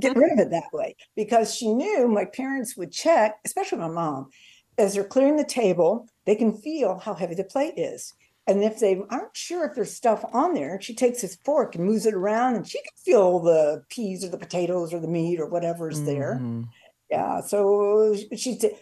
[0.00, 3.88] get rid of it that way because she knew my parents would check, especially my
[3.88, 4.30] mom,
[4.76, 8.12] as they're clearing the table, they can feel how heavy the plate is.
[8.46, 11.84] And if they aren't sure if there's stuff on there, she takes his fork and
[11.84, 15.40] moves it around and she can feel the peas or the potatoes or the meat
[15.40, 16.06] or whatever's mm-hmm.
[16.06, 16.64] there.
[17.10, 17.40] Yeah.
[17.40, 18.72] So she said,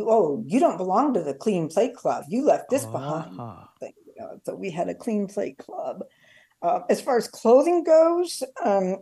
[0.00, 2.24] Oh, you don't belong to the clean plate club.
[2.28, 3.28] You left this uh-huh.
[3.28, 3.40] behind.
[4.20, 6.04] Uh, so we had a clean plate club.
[6.60, 8.98] Uh, as far as clothing goes, um,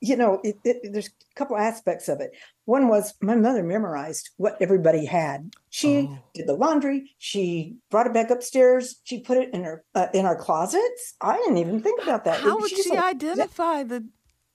[0.00, 2.32] you know, it, it, there's a couple aspects of it.
[2.64, 5.54] One was my mother memorized what everybody had.
[5.70, 6.18] She oh.
[6.34, 7.12] did the laundry.
[7.18, 8.96] She brought it back upstairs.
[9.04, 11.14] She put it in her uh, in our closets.
[11.20, 12.40] I didn't even think about that.
[12.40, 14.06] How would she, she identify the?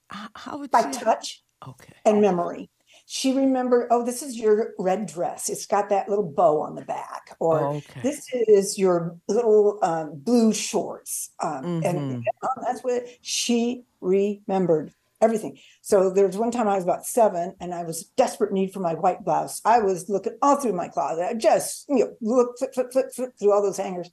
[0.08, 0.98] How would by she...
[0.98, 1.42] touch?
[1.66, 1.92] Okay.
[2.04, 2.70] And memory
[3.12, 5.48] she remembered, oh, this is your red dress.
[5.48, 8.00] It's got that little bow on the back, or okay.
[8.04, 11.30] this is your little um, blue shorts.
[11.42, 11.84] Um, mm-hmm.
[11.84, 12.24] And
[12.62, 15.58] that's what she remembered everything.
[15.82, 18.80] So there was one time I was about seven and I was desperate need for
[18.80, 19.60] my white blouse.
[19.64, 21.26] I was looking all through my closet.
[21.28, 24.10] I just, you know, look, flip, flip, flip, flip through all those hangers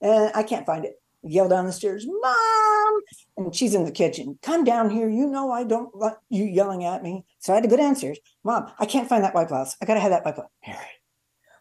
[0.00, 3.00] and I can't find it yell down the stairs, Mom!
[3.36, 4.38] And she's in the kitchen.
[4.42, 5.08] Come down here.
[5.08, 7.24] You know I don't want you yelling at me.
[7.40, 8.18] So I had to go downstairs.
[8.44, 9.76] Mom, I can't find that white blouse.
[9.80, 10.50] I gotta have that white blouse.
[10.66, 10.86] All right.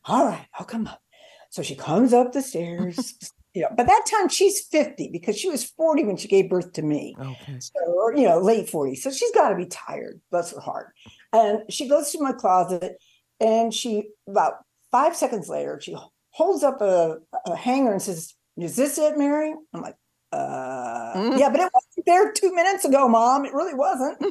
[0.07, 1.01] All right, I'll come up.
[1.49, 3.33] So she comes up the stairs.
[3.55, 6.73] You know, but that time she's 50 because she was 40 when she gave birth
[6.73, 7.15] to me.
[7.17, 7.57] Okay.
[7.59, 8.95] So, or, you know, late 40.
[8.95, 10.93] So she's got to be tired, bless her heart.
[11.31, 12.97] And she goes to my closet
[13.39, 14.55] and she, about
[14.91, 15.95] five seconds later, she
[16.31, 19.53] holds up a, a hanger and says, is this it, Mary?
[19.73, 19.95] I'm like,
[20.33, 21.39] uh, mm.
[21.39, 23.45] yeah, but it wasn't there two minutes ago, mom.
[23.45, 24.21] It really wasn't.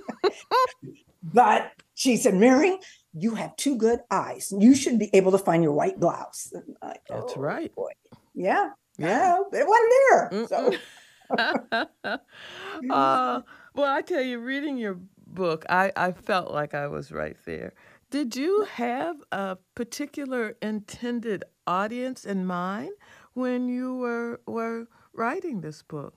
[1.23, 2.79] but she said, Mary,
[3.15, 4.53] you have two good eyes.
[4.57, 6.53] You should be able to find your white blouse.
[6.83, 7.75] Like, That's oh, right.
[7.75, 7.93] Boy.
[8.35, 8.71] Yeah.
[8.99, 9.39] Yeah.
[9.53, 10.47] It wasn't there.
[10.49, 10.73] So.
[12.91, 13.41] uh,
[13.75, 17.73] well, I tell you, reading your book, I, I felt like I was right there.
[18.11, 22.93] Did you have a particular intended audience in mind?
[23.35, 26.15] when you were were writing this book?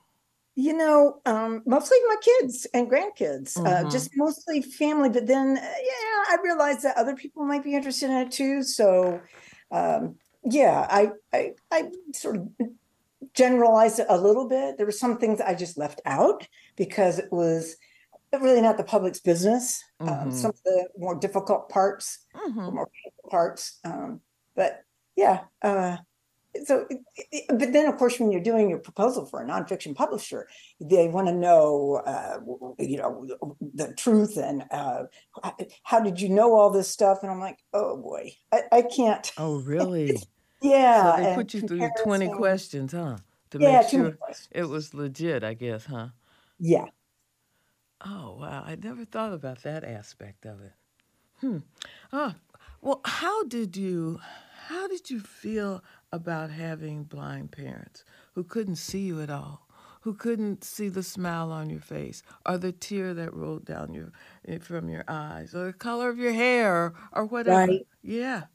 [0.55, 3.67] You know, um, mostly my kids and grandkids, mm-hmm.
[3.67, 5.09] uh, just mostly family.
[5.09, 8.63] But then, uh, yeah, I realized that other people might be interested in it too.
[8.63, 9.21] So,
[9.71, 10.15] um,
[10.49, 12.49] yeah, I, I, I sort of
[13.33, 14.77] generalized it a little bit.
[14.77, 17.75] There were some things I just left out because it was
[18.33, 19.83] really not the public's business.
[19.99, 20.23] Um, mm-hmm.
[20.23, 22.75] Um, some of the more difficult parts, mm-hmm.
[22.75, 22.89] more
[23.29, 23.79] parts.
[23.83, 24.21] Um,
[24.55, 24.83] but
[25.15, 25.97] yeah, uh,
[26.65, 26.87] so,
[27.49, 30.47] but then of course, when you're doing your proposal for a nonfiction publisher,
[30.79, 32.39] they want to know, uh,
[32.79, 33.27] you know,
[33.75, 35.03] the truth and uh,
[35.83, 37.19] how did you know all this stuff?
[37.21, 39.31] And I'm like, oh boy, I, I can't.
[39.37, 40.17] Oh, really?
[40.61, 40.71] Yeah.
[40.91, 43.19] So they put you through 20 questions, huh?
[43.51, 44.19] To yeah, make sure
[44.51, 46.09] it was legit, I guess, huh?
[46.59, 46.89] Yeah.
[48.01, 48.63] Oh, wow.
[48.65, 50.73] I never thought about that aspect of it.
[51.39, 51.59] Hmm.
[52.13, 52.35] Oh,
[52.81, 54.19] well, how did you
[54.67, 59.67] how did you feel about having blind parents who couldn't see you at all,
[60.01, 64.13] who couldn't see the smile on your face, or the tear that rolled down your
[64.47, 67.67] eh, from your eyes, or the color of your hair, or whatever?
[67.67, 67.87] Right.
[68.03, 68.45] Yeah.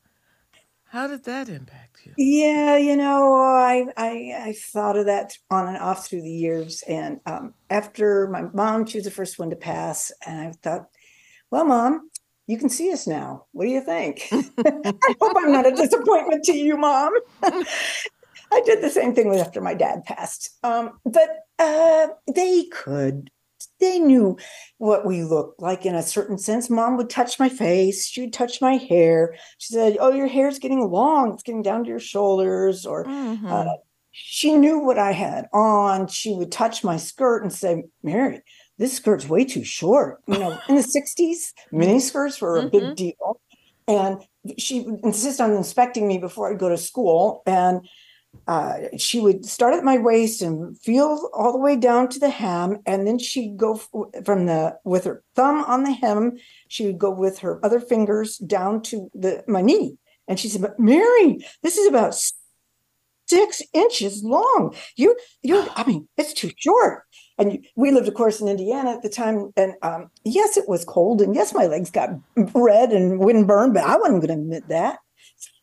[0.92, 2.12] How did that impact you?
[2.18, 6.85] Yeah, you know, I I I thought of that on and off through the years,
[6.87, 10.88] and um, after my mom, she was the first one to pass, and I thought,
[11.50, 12.11] well, mom,
[12.46, 13.46] you can see us now.
[13.52, 14.28] What do you think?
[14.33, 17.14] I hope I'm not a disappointment to you, mom.
[17.42, 20.59] I did the same thing with after my dad passed.
[20.62, 23.31] Um, but uh, they could,
[23.83, 24.38] they knew
[24.79, 26.71] what we looked like in a certain sense.
[26.71, 29.35] Mom would touch my face, she would touch my hair.
[29.59, 32.87] She said, Oh, your hair's getting long, it's getting down to your shoulders.
[32.87, 33.47] Or mm-hmm.
[33.47, 33.64] uh,
[34.12, 36.07] she knew what I had on.
[36.07, 38.42] She would touch my skirt and say, Mary,
[38.79, 40.21] this skirt's way too short.
[40.27, 42.79] You know, in the 60s, mini skirts were a mm-hmm.
[42.79, 43.40] big deal.
[43.88, 44.23] And
[44.59, 47.42] she would insist on inspecting me before I'd go to school.
[47.47, 47.88] And
[48.46, 52.31] uh, she would start at my waist and feel all the way down to the
[52.31, 52.78] hem.
[52.87, 57.11] And then she'd go from the, with her thumb on the hem, she would go
[57.11, 59.96] with her other fingers down to the my knee.
[60.28, 62.14] And she said, But Mary, this is about
[63.26, 64.74] six inches long.
[64.96, 67.05] You, you, I mean, it's too short.
[67.38, 69.52] And we lived, of course, in Indiana at the time.
[69.57, 71.22] And um, yes, it was cold.
[71.22, 74.98] And yes, my legs got red and windburned, but I wasn't going to admit that.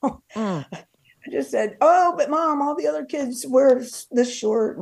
[0.02, 0.66] So mm.
[1.30, 4.80] I just said, Oh, but mom, all the other kids wear this short.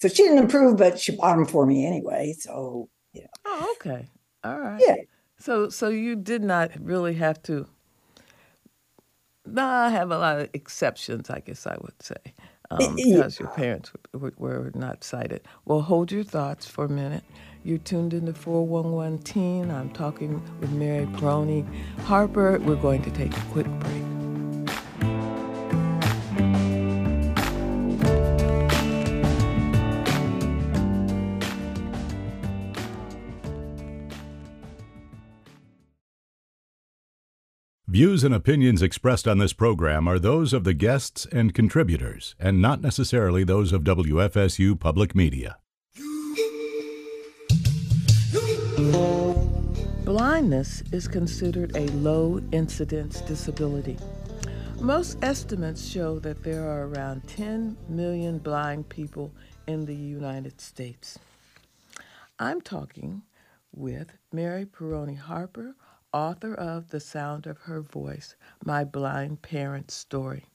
[0.00, 2.34] So she didn't approve, but she bought them for me anyway.
[2.38, 3.28] So, yeah.
[3.46, 4.06] Oh, okay.
[4.44, 4.82] All right.
[4.86, 4.96] Yeah.
[5.38, 7.66] So, so you did not really have to.
[9.46, 12.34] No, I have a lot of exceptions, I guess I would say
[12.70, 15.42] um, because your parents were, were, not sighted.
[15.64, 17.24] Well, hold your thoughts for a minute.
[17.64, 19.70] You're tuned into 411 Teen.
[19.70, 21.66] I'm talking with Mary Pieroni
[22.00, 22.58] Harper.
[22.60, 24.25] We're going to take a quick break.
[37.88, 42.60] Views and opinions expressed on this program are those of the guests and contributors, and
[42.60, 45.58] not necessarily those of WFSU Public Media.
[50.04, 53.96] Blindness is considered a low incidence disability.
[54.80, 59.30] Most estimates show that there are around 10 million blind people
[59.68, 61.20] in the United States.
[62.40, 63.22] I'm talking
[63.72, 65.76] with Mary Pieroni Harper
[66.16, 70.46] author of The Sound of Her Voice My Blind Parents Story.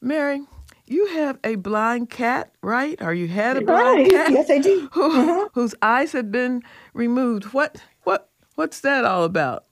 [0.00, 0.40] Mary,
[0.88, 3.00] you have a blind cat, right?
[3.00, 4.10] Or you had a blind right.
[4.10, 4.32] cat?
[4.32, 4.88] Yes, I do.
[4.92, 5.48] Who, uh-huh.
[5.52, 7.44] Whose eyes had been removed.
[7.52, 9.66] What, what, what's that all about?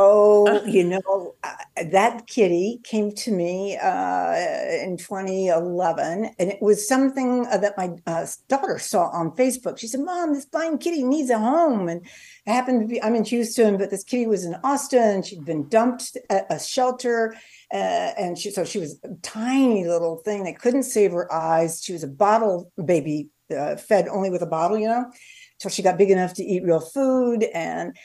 [0.00, 1.54] Oh, you know, uh,
[1.90, 4.32] that kitty came to me uh,
[4.80, 9.76] in 2011, and it was something uh, that my uh, daughter saw on Facebook.
[9.76, 11.88] She said, Mom, this blind kitty needs a home.
[11.88, 15.24] And it happened to be, I'm in Houston, but this kitty was in Austin.
[15.24, 17.34] She'd been dumped at a shelter.
[17.74, 21.82] Uh, and she, so she was a tiny little thing that couldn't save her eyes.
[21.82, 25.10] She was a bottle baby, uh, fed only with a bottle, you know,
[25.58, 27.42] till she got big enough to eat real food.
[27.52, 27.96] And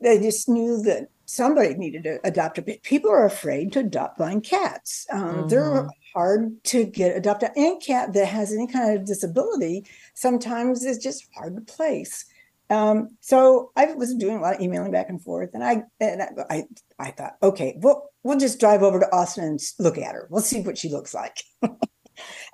[0.00, 4.42] they just knew that somebody needed to adopt a people are afraid to adopt blind
[4.42, 5.48] cats um, mm-hmm.
[5.48, 10.98] they're hard to get adopted any cat that has any kind of disability sometimes is
[10.98, 12.24] just hard to place
[12.70, 16.22] um, so I was doing a lot of emailing back and forth, and I and
[16.48, 16.68] I,
[17.00, 20.28] I, thought, okay, we'll we'll just drive over to Austin and look at her.
[20.30, 21.42] We'll see what she looks like.
[21.62, 21.72] and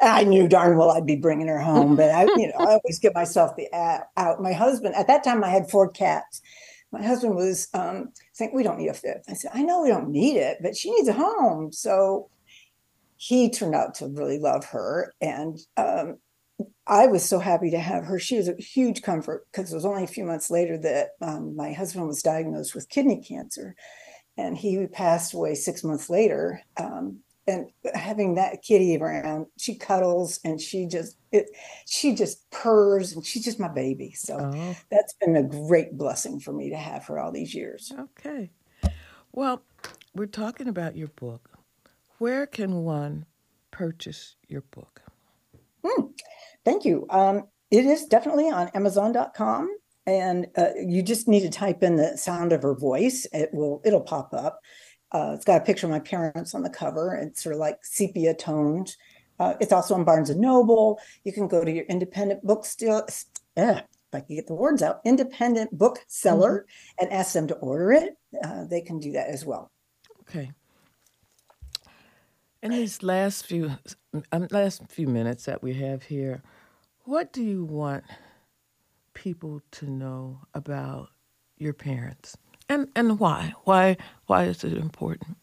[0.01, 2.99] I knew darn well I'd be bringing her home, but I, you know, I always
[2.99, 3.69] get myself the
[4.17, 4.43] out.
[4.43, 6.41] My husband at that time I had four cats,
[6.93, 9.25] my husband was um, saying, We don't need a fifth.
[9.29, 11.73] I said, I know we don't need it, but she needs a home.
[11.73, 12.29] So
[13.17, 15.15] he turned out to really love her.
[15.23, 16.19] And um,
[16.87, 18.19] I was so happy to have her.
[18.19, 21.57] She was a huge comfort because it was only a few months later that um,
[21.57, 23.75] my husband was diagnosed with kidney cancer.
[24.37, 26.61] And he passed away six months later.
[26.77, 31.51] Um, and having that kitty around, she cuddles and she just it
[31.87, 34.13] she just purrs and she's just my baby.
[34.13, 34.77] So oh.
[34.91, 37.93] that's been a great blessing for me to have her all these years.
[37.99, 38.51] Okay.
[39.33, 39.63] Well,
[40.15, 41.51] we're talking about your book.
[42.19, 43.27] Where can one
[43.71, 45.03] purchase your book?
[45.85, 46.07] Hmm.
[46.65, 47.07] Thank you.
[47.11, 52.17] Um, it is definitely on Amazon.com, and uh, you just need to type in the
[52.17, 53.27] sound of her voice.
[53.33, 54.61] It will it'll pop up.
[55.17, 57.15] Uh, it's got a picture of my parents on the cover.
[57.15, 58.95] It's sort of like sepia toned.
[59.39, 61.01] Uh, it's also on Barnes and Noble.
[61.25, 63.07] You can go to your independent bookstore.
[63.57, 67.05] Eh, if I can get the words out, independent bookseller, mm-hmm.
[67.05, 68.19] and ask them to order it.
[68.45, 69.71] Uh, they can do that as well.
[70.21, 70.51] Okay.
[72.63, 73.73] In these last few
[74.33, 76.43] um, last few minutes that we have here,
[77.05, 78.05] what do you want
[79.15, 81.09] people to know about
[81.57, 82.37] your parents,
[82.69, 83.55] and and why?
[83.65, 83.97] Why
[84.27, 85.37] why is it important?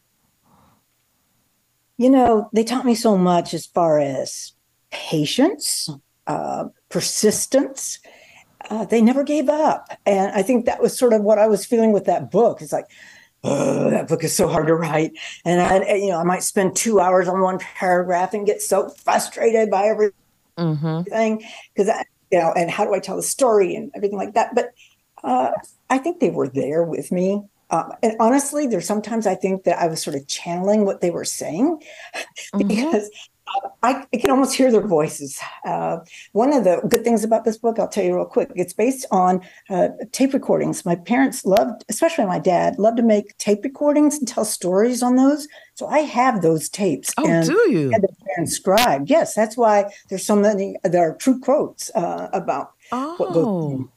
[1.97, 4.53] You know, they taught me so much as far as
[4.91, 5.89] patience,
[6.27, 7.99] uh, persistence.
[8.69, 11.65] Uh, they never gave up, and I think that was sort of what I was
[11.65, 12.61] feeling with that book.
[12.61, 12.87] It's like
[13.43, 15.13] oh, that book is so hard to write.
[15.45, 18.89] And I, you know, I might spend two hours on one paragraph and get so
[18.89, 20.15] frustrated by everything
[20.55, 22.01] because mm-hmm.
[22.31, 24.55] You know, and how do I tell the story and everything like that.
[24.55, 24.71] But
[25.23, 25.51] uh,
[25.89, 27.43] I think they were there with me.
[27.69, 31.09] Uh, and honestly, there's sometimes I think that I was sort of channeling what they
[31.09, 31.81] were saying
[32.53, 32.67] mm-hmm.
[32.67, 33.09] because
[33.81, 35.39] I, I, can almost hear their voices.
[35.65, 35.97] Uh,
[36.31, 39.05] one of the good things about this book, I'll tell you real quick, it's based
[39.11, 40.85] on uh, tape recordings.
[40.85, 45.15] My parents loved, especially my dad, loved to make tape recordings and tell stories on
[45.15, 45.47] those.
[45.75, 47.13] So I have those tapes.
[47.17, 47.91] Oh, and do you?
[48.35, 49.09] Transcribed.
[49.09, 50.75] Yes, that's why there's so many.
[50.83, 53.15] There are true quotes uh, about oh.
[53.17, 53.87] what goes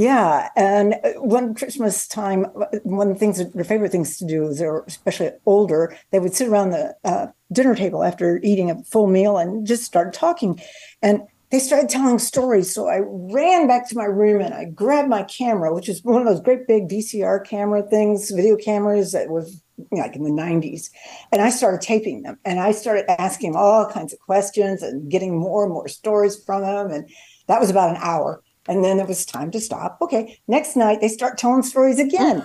[0.00, 2.44] yeah, and uh, one Christmas time,
[2.84, 5.94] one of the things, that their favorite things to do is they're especially older.
[6.10, 9.84] They would sit around the uh, dinner table after eating a full meal and just
[9.84, 10.58] start talking,
[11.02, 11.20] and
[11.50, 12.72] they started telling stories.
[12.72, 16.22] So I ran back to my room and I grabbed my camera, which is one
[16.22, 20.88] of those great big VCR camera things, video cameras that was like in the 90s.
[21.30, 25.38] And I started taping them and I started asking all kinds of questions and getting
[25.38, 26.90] more and more stories from them.
[26.90, 27.10] And
[27.48, 28.42] that was about an hour.
[28.70, 29.98] And then it was time to stop.
[30.00, 32.44] Okay, next night they start telling stories again.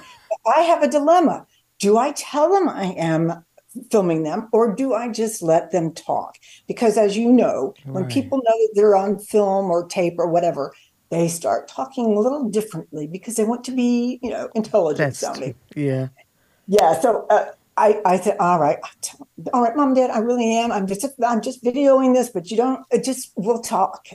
[0.58, 1.46] I have a dilemma.
[1.80, 3.46] Do I tell them I am
[3.92, 6.38] filming them or do I just let them talk?
[6.68, 7.94] Because as you know, right.
[7.94, 10.74] when people know that they're on film or tape or whatever,
[11.12, 15.54] they start talking a little differently because they want to be, you know, intelligent sounding.
[15.76, 16.08] Yeah.
[16.68, 17.00] Yeah.
[17.00, 18.80] So uh, I, I said, all right,
[19.54, 20.72] all right, mom, dad, I really am.
[20.72, 24.08] I'm just, I'm just videoing this, but you don't, it just, we'll talk.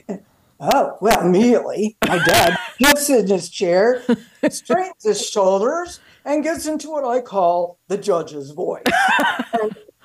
[0.61, 4.03] Oh, well, immediately my dad gets in his chair,
[4.49, 8.83] straightens his shoulders, and gets into what I call the judge's voice.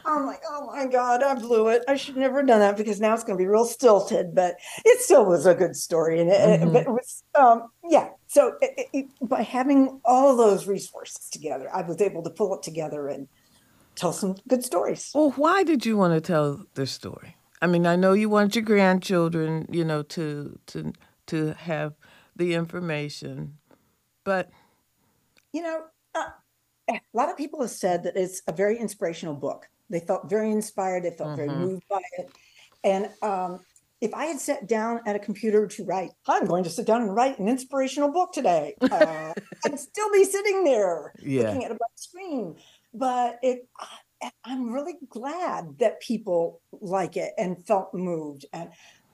[0.07, 1.83] I'm like, oh my God, I blew it.
[1.89, 4.55] I should never have done that because now it's going to be real stilted, but
[4.85, 6.21] it still was a good story.
[6.21, 6.73] And it, mm-hmm.
[6.73, 8.11] but it was, um, yeah.
[8.29, 12.63] So it, it, by having all those resources together, I was able to pull it
[12.63, 13.27] together and
[13.97, 15.11] tell some good stories.
[15.13, 17.37] Well, why did you want to tell this story?
[17.61, 20.93] I mean, I know you want your grandchildren, you know, to to
[21.27, 21.95] to have
[22.35, 23.59] the information,
[24.25, 24.51] but
[25.53, 25.85] you know,
[26.15, 26.31] uh,
[26.91, 29.69] a lot of people have said that it's a very inspirational book.
[29.89, 31.05] They felt very inspired.
[31.05, 31.47] They felt mm-hmm.
[31.47, 32.31] very moved by it,
[32.85, 33.61] and um,
[34.01, 37.03] if I had sat down at a computer to write, I'm going to sit down
[37.03, 38.75] and write an inspirational book today.
[38.81, 39.33] Uh,
[39.65, 41.45] I'd still be sitting there yeah.
[41.45, 42.57] looking at a blank screen.
[42.93, 43.69] But it,
[44.45, 48.47] I'm really glad that people like it and felt moved.
[48.53, 48.71] And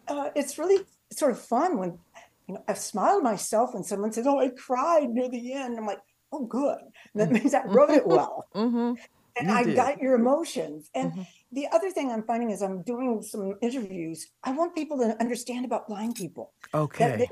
[0.09, 1.98] uh, it's really sort of fun when
[2.48, 5.86] you know I smiled myself when someone says, "Oh, I cried near the end." I'm
[5.86, 6.00] like,
[6.32, 6.78] "Oh, good.
[7.14, 7.34] That mm-hmm.
[7.34, 8.94] means I wrote it well." mm-hmm.
[9.38, 9.76] And you I did.
[9.76, 10.90] got your emotions.
[10.94, 11.22] And mm-hmm.
[11.53, 14.28] the other thing I'm finding is I'm doing some interviews.
[14.44, 16.53] I want people to understand about blind people.
[16.74, 17.26] Okay.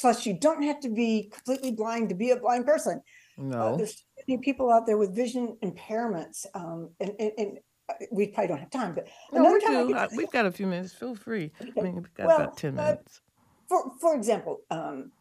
[0.00, 3.02] Plus, you don't have to be completely blind to be a blind person.
[3.38, 3.58] Uh, no.
[3.58, 7.58] Uh, there's many people out there with vision impairments, um, and, and, and,
[7.88, 9.94] uh, we probably don't have time, but no, we do.
[9.94, 10.94] Uh, we've got a few minutes.
[10.94, 11.52] Feel free.
[11.60, 11.72] Okay.
[11.76, 13.20] I mean, we've got well, about ten minutes.
[13.68, 15.12] for for example, um,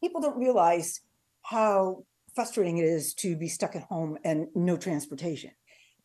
[0.00, 1.00] people don't realize
[1.42, 2.04] how
[2.34, 5.50] frustrating it is to be stuck at home and no transportation.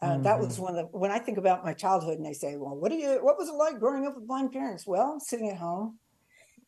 [0.01, 0.23] Uh, mm-hmm.
[0.23, 0.63] That was mm-hmm.
[0.63, 2.97] one of the, when I think about my childhood and I say, well, what do
[2.97, 4.87] you, what was it like growing up with blind parents?
[4.87, 5.97] Well, sitting at home,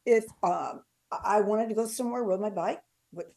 [0.06, 0.82] if um,
[1.12, 2.82] I wanted to go somewhere, rode my bike,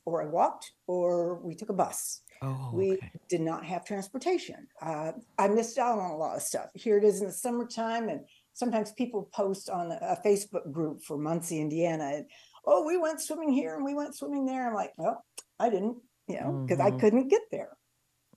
[0.05, 2.23] or I walked, or we took a bus.
[2.43, 2.77] Oh, okay.
[2.77, 2.99] We
[3.29, 4.67] did not have transportation.
[4.81, 6.69] Uh, I missed out on a lot of stuff.
[6.75, 8.21] Here it is in the summertime, and
[8.55, 12.05] sometimes people post on a Facebook group for Muncie, Indiana.
[12.05, 12.27] And,
[12.65, 14.69] oh, we went swimming here and we went swimming there.
[14.69, 15.25] I'm like, well,
[15.59, 15.99] I didn't,
[16.29, 16.97] you know, because mm-hmm.
[16.97, 17.77] I couldn't get there.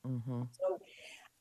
[0.05, 0.43] Mm-hmm.
[0.51, 0.79] So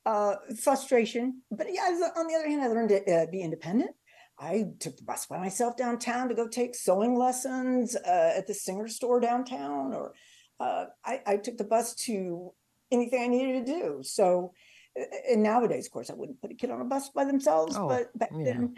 [0.05, 1.41] uh, frustration.
[1.51, 3.91] But yeah, on the other hand, I learned to uh, be independent.
[4.39, 8.53] I took the bus by myself downtown to go take sewing lessons uh, at the
[8.53, 10.13] Singer store downtown, or
[10.59, 12.53] uh, I, I, took the bus to
[12.91, 13.99] anything I needed to do.
[14.03, 14.53] So
[15.29, 17.87] and nowadays, of course, I wouldn't put a kid on a bus by themselves, Oh,
[17.87, 18.43] but back yeah.
[18.43, 18.75] then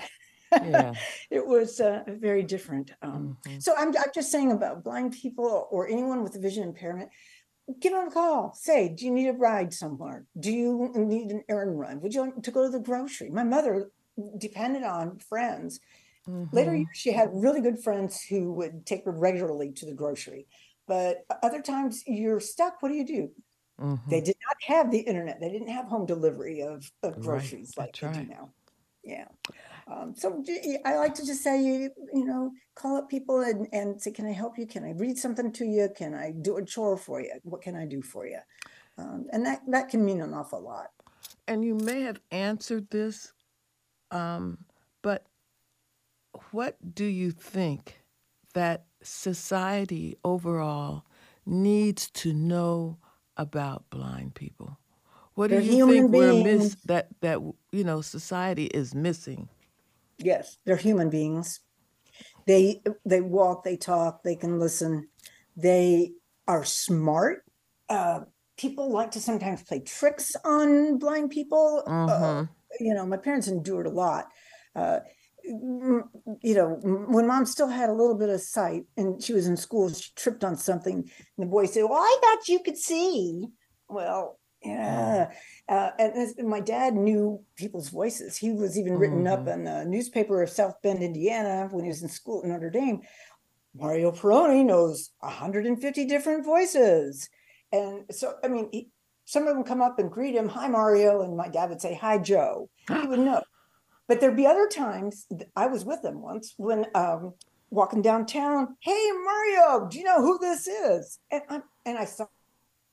[0.52, 0.94] Yeah.
[1.32, 2.92] it was uh, very different.
[3.02, 3.62] Um, Mhm.
[3.62, 7.10] So I'm, I'm just saying about blind people or anyone with a vision impairment,
[7.80, 8.54] give them a call.
[8.56, 10.26] Say, do you need a ride somewhere?
[10.40, 12.02] Do you need an errand run?
[12.02, 13.30] Would you like to go to the grocery?
[13.30, 13.92] My mother
[14.38, 15.80] depended on friends.
[16.52, 16.76] Later Mhm.
[16.76, 20.48] years, she had really good friends who would take her regularly to the grocery.
[20.88, 22.82] But other times you're stuck.
[22.82, 23.32] What do you do?
[23.78, 24.10] Mhm.
[24.10, 25.40] They did not have the internet.
[25.40, 28.26] They didn't have home delivery of, of Right, groceries like that's they right.
[28.26, 28.54] do now.
[29.04, 29.28] Yeah.
[29.88, 30.44] Um, so
[30.86, 34.26] I like to just say, you, you know, call up people and, and say, can
[34.28, 34.68] I help you?
[34.68, 35.90] Can I read something to you?
[35.96, 37.34] Can I do a chore for you?
[37.44, 38.40] What can I do for you?
[38.98, 40.90] Um, and that, that can mean an awful lot.
[41.50, 43.34] And you may have answered this,
[44.12, 44.66] um,
[45.02, 45.26] but
[46.52, 48.02] what do you think
[48.54, 51.06] that society overall
[51.46, 52.98] needs to know
[53.38, 54.78] about blind people?
[55.36, 57.40] What do They're you human think we're miss that that
[57.72, 59.48] you know society is missing?
[60.18, 61.62] Yes, they're human beings.
[62.46, 65.08] They they walk, they talk, they can listen.
[65.56, 66.14] They
[66.48, 67.44] are smart.
[67.88, 68.22] Uh,
[68.58, 71.84] people like to sometimes play tricks on blind people.
[71.86, 72.50] Uh, Mhm.
[72.80, 74.28] You know, my parents endured a lot.
[74.76, 75.00] Uh,
[75.44, 76.04] you
[76.44, 79.90] know, when mom still had a little bit of sight and she was in school,
[79.90, 83.48] she tripped on something, and the boy said, "Well, I thought you could see."
[83.88, 85.32] Well, yeah.
[85.68, 88.38] Uh, and, my dad knew people's voices.
[88.38, 89.54] He was even written up Mhm.
[89.54, 93.02] in the newspaper of South Bend, Indiana, when he was in school at Notre Dame.
[93.74, 97.30] Mario Pieroni knows 150 different voices.
[97.72, 98.92] And so, I mean, he,
[99.30, 101.22] some of them come up and greet him, Hi, Mario.
[101.22, 102.68] And my dad would say, Hi, Joe.
[102.88, 103.44] He would know.
[104.08, 107.36] But there'd be other times, I was with him once when um,
[107.70, 111.20] walking downtown, Hey, Mario, do you know who this is?
[111.30, 112.26] And, I, and I saw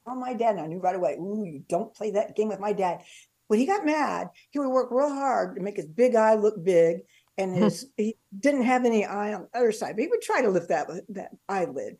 [0.05, 2.75] my dad, and I knew right away, Ooh, you don't play that game with my
[2.75, 3.01] dad.
[3.47, 6.63] When he got mad, he would work real hard to make his big eye look
[6.63, 6.99] big,
[7.39, 10.43] and his he didn't have any eye on the other side, but he would try
[10.43, 11.97] to lift that that eyelid.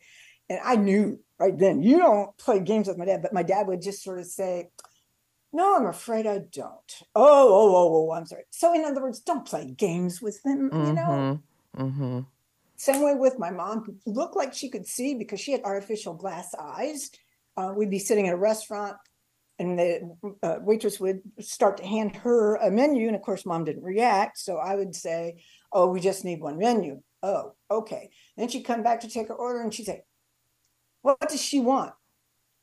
[0.49, 3.67] And I knew right then, you don't play games with my dad, but my dad
[3.67, 4.69] would just sort of say,
[5.53, 7.01] No, I'm afraid I don't.
[7.15, 8.43] Oh, oh, oh, oh, I'm sorry.
[8.51, 11.01] So, in other words, don't play games with them, you know.
[11.01, 11.43] Mhm.
[11.77, 12.25] Mhm.
[12.75, 16.13] Same way with my mom, who looked like she could see because she had artificial
[16.13, 17.09] glass eyes.
[17.55, 18.97] Uh, we'd be sitting at a restaurant,
[19.57, 23.63] and the uh, waitress would start to hand her a menu, and of course, mom
[23.63, 24.37] didn't react.
[24.37, 25.41] So I would say,
[25.71, 28.11] "Oh, we just need one menu." Oh, okay.
[28.35, 30.03] Then she'd come back to take her order, and she'd say,
[31.07, 31.93] "What does she want?"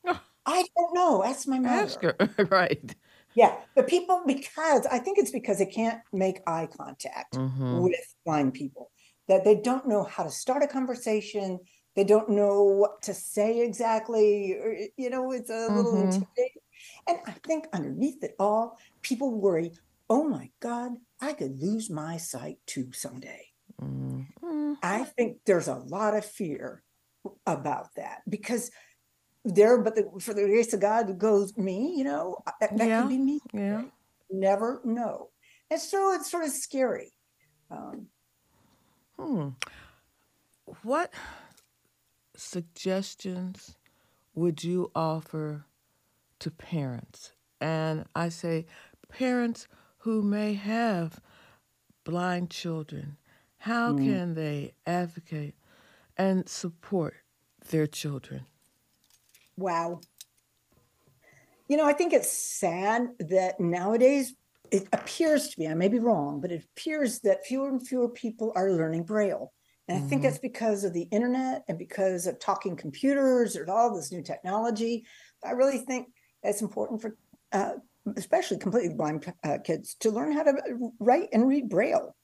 [0.46, 1.24] I don't know.
[1.24, 1.82] Ask my mother.
[1.82, 2.16] Ask her
[2.50, 2.94] right.
[3.34, 7.82] Yeah, but people, because I think it's because they can't make eye contact Mhm.
[7.82, 8.92] with blind people,
[9.26, 11.58] that they don't know how to start a conversation.
[11.96, 14.52] They don't know what to say exactly.
[14.52, 16.04] Or, you know, it's a little Mhm.
[16.04, 16.62] intimidating.
[17.08, 19.72] And I think underneath it all, people worry,
[20.08, 23.46] oh my God, I could lose my sight too someday.
[23.80, 24.26] Mm.
[24.42, 24.76] Mm.
[24.82, 26.83] I think there's a lot of fear
[27.46, 28.70] about that because
[29.44, 33.00] there, but the, for the grace of God goes me, you know, that, that Yeah.
[33.02, 33.40] could be me.
[33.52, 33.84] Yeah.
[34.30, 35.30] Never know.
[35.70, 37.12] And so it's sort of scary.
[37.70, 38.08] Um,
[39.18, 39.50] Hmm.
[40.82, 41.12] What
[42.36, 43.76] suggestions
[44.34, 45.66] would you offer
[46.40, 47.32] to parents?
[47.60, 48.66] And I say
[49.08, 49.68] parents
[49.98, 51.20] who may have
[52.04, 53.16] blind children.
[53.58, 54.04] How Mm.
[54.04, 55.54] can they advocate
[56.16, 57.14] and support
[57.70, 58.46] their children?
[59.56, 60.00] wow.
[61.68, 64.34] You know, I think it's sad that nowadays
[64.70, 68.08] it appears to be, I may be wrong, but it appears that fewer and fewer
[68.08, 69.52] people are learning Braille.
[69.88, 70.22] And I think Mhm.
[70.22, 75.06] that's because of the internet and because of talking computers and all this new technology.
[75.42, 76.08] I really think
[76.42, 77.16] it's important for,
[77.52, 77.74] uh,
[78.16, 82.14] especially completely blind uh, kids, to learn how to write and read Braille.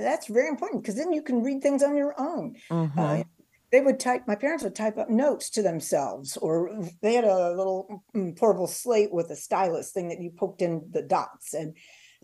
[0.00, 2.56] That's very important because then you can read things on your own.
[2.70, 2.98] Mhm.
[2.98, 3.24] Uh,
[3.70, 6.70] they would type my parents would type up notes to themselves or
[7.02, 10.88] they had a little mm, portable slate with a stylus thing that you poked in
[10.90, 11.76] the dots and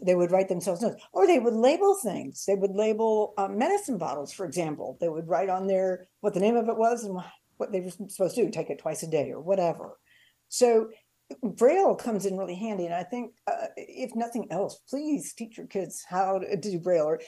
[0.03, 3.99] they would write themselves notes or they would label things they would label um, medicine
[3.99, 7.19] bottles for example they would write on there what the name of it was and
[7.57, 9.99] what they were supposed to do take it twice a day or whatever
[10.49, 10.89] so
[11.43, 15.67] braille comes in really handy and i think uh, if nothing else please teach your
[15.67, 17.21] kids how to do braille or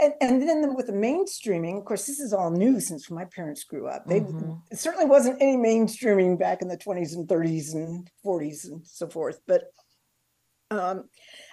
[0.00, 3.64] and, and then with the mainstreaming, of course, this is all new since my parents
[3.64, 4.06] grew up.
[4.06, 4.62] They Mhm.
[4.70, 9.08] it certainly wasn't any mainstreaming back in the 20s and 30s and 40s and so
[9.08, 9.40] forth.
[9.46, 9.72] But
[10.70, 11.08] um,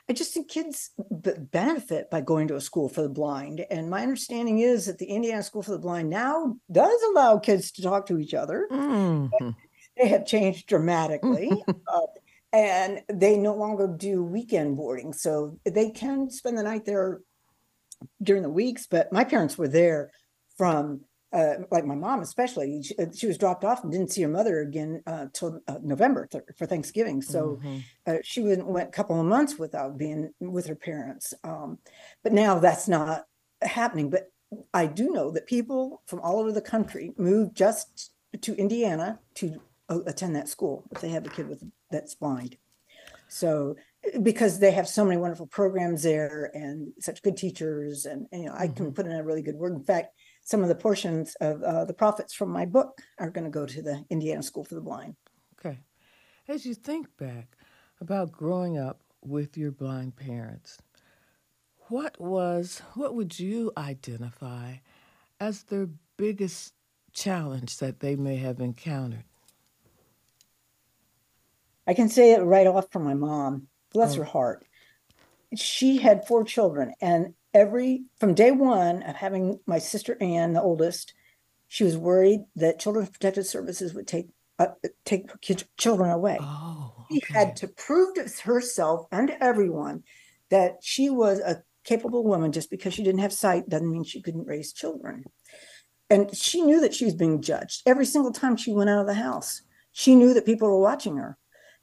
[0.09, 0.91] I just think kids
[1.21, 3.65] b- benefit by going to a school for the blind.
[3.71, 7.71] And my understanding is that the Indiana School for the Blind now does allow kids
[7.73, 8.67] to talk to each other.
[8.69, 9.55] Mhm.
[9.97, 11.49] They have changed dramatically.
[11.87, 12.07] uh,
[12.51, 15.13] and they no longer do weekend boarding.
[15.13, 17.21] So they can spend the night there
[18.21, 20.11] during the weeks, but my parents were there
[20.57, 21.01] from
[21.33, 24.29] uh, like my mom especially she, uh, she, was dropped off and didn't see her
[24.29, 27.21] mother again uh, till uh, november th- for thanksgiving.
[27.21, 27.79] So mm-hmm.
[28.07, 31.33] Uh, she went, went a couple of months without being with her parents.
[31.43, 31.79] Um,
[32.23, 33.25] but now that's not
[33.61, 34.09] happening.
[34.09, 34.31] But
[34.73, 39.59] i do know that people from all over the country move just to indiana to
[39.89, 42.57] uh, attend that school if they have a kid with that's blind.
[43.27, 43.75] So
[44.21, 48.47] because they have so many wonderful programs there and such good teachers and, and you
[48.47, 48.63] know mm-hmm.
[48.63, 48.93] i can mm-hmm.
[48.93, 50.09] put in a really good word in fact
[50.45, 53.65] some of the portions of uh, the profits from my book are going to go
[53.65, 55.15] to the Indiana School for the Blind.
[55.59, 55.79] Okay.
[56.47, 57.57] As you think back
[57.99, 60.77] about growing up with your blind parents,
[61.87, 64.75] what was, what would you identify
[65.39, 66.75] as their biggest
[67.11, 69.23] challenge that they may have encountered?
[71.87, 73.67] I can say it right off from my mom.
[73.95, 74.19] Bless oh.
[74.19, 74.65] her heart.
[75.55, 80.61] She had four children, and every from day one of having my sister Anne, the
[80.61, 81.13] oldest,
[81.69, 84.27] she was worried that Children's Protective Services would take
[84.59, 84.67] uh,
[85.05, 85.29] take
[85.77, 86.37] children away.
[86.41, 87.21] Oh, okay.
[87.25, 90.03] She had to prove to herself and to everyone
[90.49, 92.51] that she was a capable woman.
[92.51, 95.23] Just because she didn't have sight doesn't mean she couldn't raise children.
[96.09, 99.07] And she knew that she was being judged every single time she went out of
[99.07, 99.61] the house.
[99.93, 101.37] She knew that people were watching her.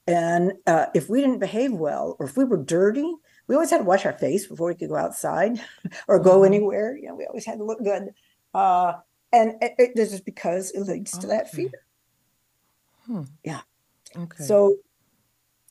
[0.07, 3.15] And uh, if we didn't behave well, or if we were dirty,
[3.47, 5.61] we always had to wash our face before we could go outside
[6.09, 6.55] or go mm-hmm.
[6.55, 6.97] anywhere.
[6.97, 8.11] You know, we always had to look good.
[8.53, 8.95] Uh,
[9.33, 11.71] and it, it, this is because it leads to that fear.
[13.07, 13.23] Hmm.
[13.45, 13.61] Yeah.
[14.17, 14.45] Okay.
[14.45, 14.77] So,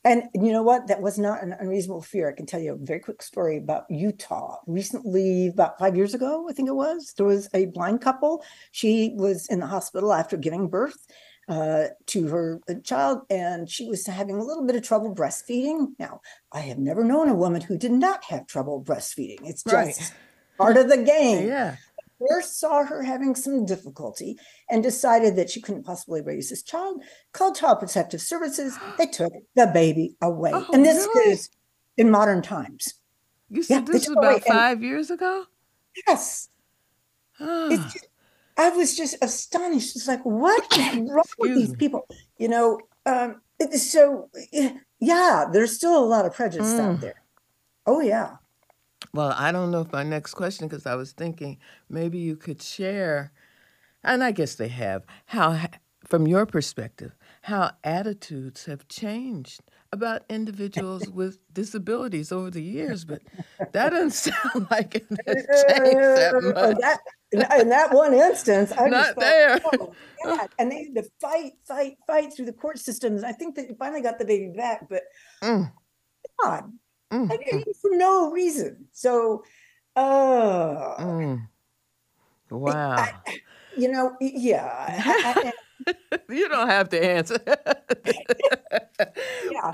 [0.04, 0.88] and you know what?
[0.88, 2.28] That was not an unreasonable fear.
[2.28, 4.56] I can tell you a very quick story about Utah.
[4.66, 8.42] Recently, about five years ago, I think it was, there was a blind couple.
[8.72, 11.06] She was in the hospital after giving birth
[11.48, 15.88] uh, to her uh, child, and she was having a little bit of trouble breastfeeding.
[15.98, 16.20] Now,
[16.52, 19.38] I have never known a woman who did not have trouble breastfeeding.
[19.42, 20.14] It's just right.
[20.56, 21.48] part of the game.
[21.48, 21.76] Yeah.
[22.28, 24.38] First saw her having some difficulty
[24.70, 27.02] and decided that she couldn't possibly raise this child.
[27.32, 28.78] Called Child Protective Services.
[28.98, 31.32] They took the baby away, oh, and this really?
[31.32, 31.50] is
[31.96, 32.94] in modern times.
[33.50, 35.44] You said yeah, this was about five and, years ago.
[36.06, 36.48] Yes.
[37.40, 38.06] It's just,
[38.56, 39.96] I was just astonished.
[39.96, 42.06] It's like, what is wrong with these people?
[42.38, 43.40] You know, um,
[43.76, 44.30] so
[45.00, 46.80] yeah, there's still a lot of prejudice mm.
[46.80, 47.22] out there.
[47.86, 48.36] Oh yeah.
[49.12, 52.62] Well, I don't know if my next question, because I was thinking maybe you could
[52.62, 53.32] share,
[54.04, 55.66] and I guess they have, how,
[56.06, 59.60] from your perspective, how attitudes have changed
[59.92, 63.20] about individuals with disabilities over the years, but
[63.72, 66.76] that doesn't sound like it has changed that much.
[66.80, 69.60] That, in that one instance, I not there.
[70.24, 73.22] oh, and they had to fight, fight, fight through the court systems.
[73.24, 75.02] I think they finally got the baby back, but
[75.42, 75.70] mm.
[76.42, 76.72] God,
[77.12, 77.32] mm.
[77.32, 78.86] I mean, for no reason.
[78.92, 79.44] So,
[79.96, 81.48] uh, mm.
[82.50, 82.92] wow.
[82.92, 83.12] I,
[83.76, 84.68] you know, yeah.
[84.88, 85.52] I,
[86.28, 87.38] you don't have to answer.
[89.50, 89.72] yeah.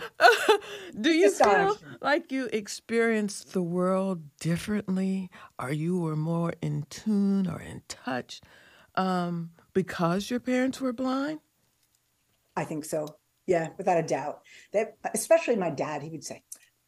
[1.00, 7.46] Do you feel like you experienced the world differently, or you were more in tune
[7.46, 8.40] or in touch
[8.94, 11.40] um, because your parents were blind?
[12.56, 13.16] I think so.
[13.46, 14.42] Yeah, without a doubt.
[14.72, 16.42] That especially my dad, he would say,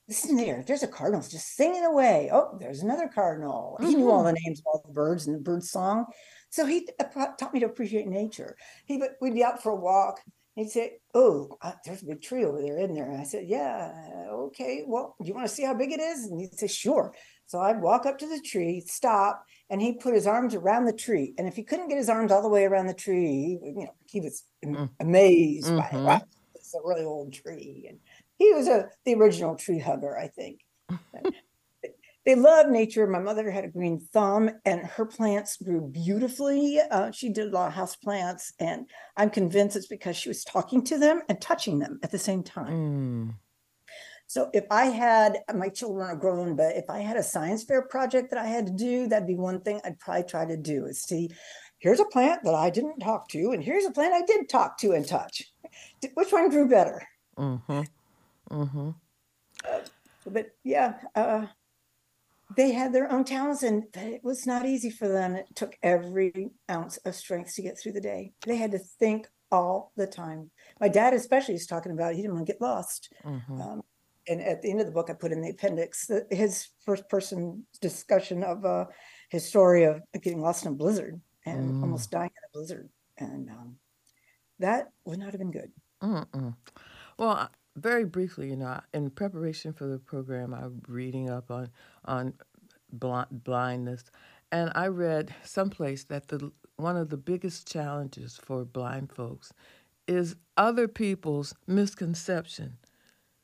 [0.09, 2.29] "Listen there, there's a cardinal just singing away.
[2.33, 3.91] Oh, there's another cardinal." Mm-hmm.
[3.91, 4.35] He knew all mm-hmm.
[4.35, 6.07] the names of all the birds and the bird song.
[6.51, 8.57] So he taught me to appreciate nature.
[8.85, 10.21] He would we'd be out for a walk.
[10.57, 13.47] He'd say, "Oh, uh, there's a big tree over there, isn't there?" And I said,
[13.47, 13.93] "Yeah,
[14.31, 14.85] okay.
[14.87, 17.15] Well, do you want to see how big it is?" And he'd say, "Sure."
[17.47, 20.93] So I'd walk up to the tree, stop, and he'd put his arms around the
[20.93, 21.35] tree.
[21.39, 23.95] And if he couldn't get his arms all the way around the tree, you know,
[24.07, 24.89] he was mm.
[25.01, 25.79] amazed mm-hmm.
[25.79, 25.93] by it.
[25.93, 26.05] Mm-hmm.
[26.05, 26.23] Wow,
[26.55, 27.99] it's a really old tree, and
[28.39, 30.61] he was a the original tree hugger, I think.
[32.27, 33.07] they love nature.
[33.07, 36.79] My mother had a green thumb, and her plants grew beautifully.
[36.91, 40.45] Uh, she did a lot of house plants, and I'm convinced it's because she was
[40.45, 42.73] talking to them and touching them at the same time.
[42.73, 43.35] Mm.
[44.27, 47.83] So if I had my children are grown, but if I had a science fair
[47.83, 50.87] project that I had to do, that'd be one thing I'd probably try to do
[50.87, 51.31] is see.
[51.79, 54.77] Here's a plant that I didn't talk to, and here's a plant I did talk
[54.81, 55.51] to and touch.
[56.12, 57.09] Which one grew better?
[57.39, 57.81] Mm-hmm.
[58.51, 58.91] Mm-hmm.
[59.64, 59.81] Uh,
[60.27, 61.47] but yeah, uh,
[62.57, 65.37] they had their own talents and it was not easy for them.
[65.37, 68.33] It took every ounce of strength to get through the day.
[68.47, 70.51] They had to think all the time.
[70.81, 73.13] My dad, especially, is talking about he didn't want to get lost.
[73.25, 73.61] Mm-hmm.
[73.61, 73.83] Um,
[74.29, 77.65] and at the end of the book, I put in the appendix his first person
[77.81, 78.87] discussion of uh,
[79.29, 81.83] his story of getting lost in a blizzard and mm.
[81.83, 82.89] almost dying in a blizzard.
[83.19, 83.77] And um,
[84.59, 85.73] that would not have been good.
[86.03, 86.55] Mm-mm.
[87.19, 91.70] Well, very briefly, you know, in preparation for the program, I'm reading up on
[92.05, 92.35] on
[92.93, 94.05] blindness,
[94.53, 99.53] and I read someplace that the one of the biggest challenges for blind folks
[100.07, 102.78] is other people's misconception.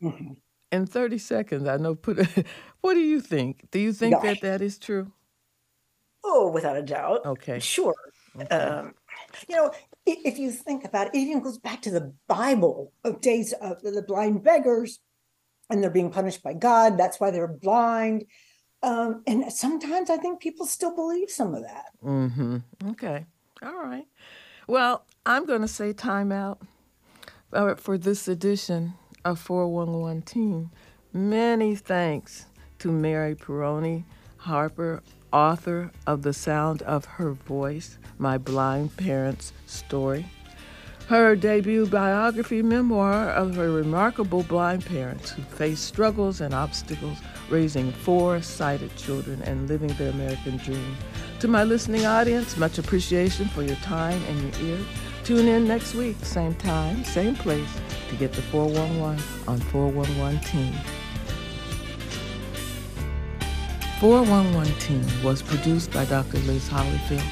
[0.03, 0.33] Mm-hmm.
[0.73, 1.95] In 30 seconds, I know.
[1.95, 2.19] Put.
[2.81, 3.71] what do you think?
[3.71, 5.13] Do you think that that is true?
[6.25, 7.25] Oh, without a doubt.
[7.25, 7.61] Okay.
[7.61, 7.95] Sure.
[8.37, 8.55] Okay.
[8.55, 8.95] Um,
[9.49, 9.71] you know,
[10.07, 13.83] if you think about it, it even goes back to the Bible of days of
[13.83, 15.01] the blind beggars,
[15.69, 16.97] and they're being punished by God.
[16.97, 18.25] That's why they're blind.
[18.83, 21.87] Um, and sometimes I think people still believe some of that.
[22.05, 22.59] Mm-hmm.
[22.91, 23.27] Okay.
[23.63, 24.07] All right.
[24.69, 26.59] Well, I'm going to say timeout
[27.53, 28.95] uh, for this edition
[29.25, 30.71] of 411 Teen.
[31.13, 32.47] Many thanks
[32.79, 34.05] to Mary Pieroni
[34.37, 35.03] Harper,
[35.37, 40.25] author of The Sound of Her Voice, My Blind Parents' Story.
[41.09, 47.19] Her debut biography memoir of her remarkable blind parents who faced struggles and obstacles
[47.51, 50.97] raising four sighted children and living their American dream.
[51.41, 54.79] To my listening audience, much appreciation for your time and your ear.
[55.23, 57.69] Tune in next week, same time, same place,
[58.09, 60.73] to get the 411 on 411 Teen.
[64.01, 66.37] 411 Teen was produced by Dr.
[66.41, 67.25] Liz Hollyfield.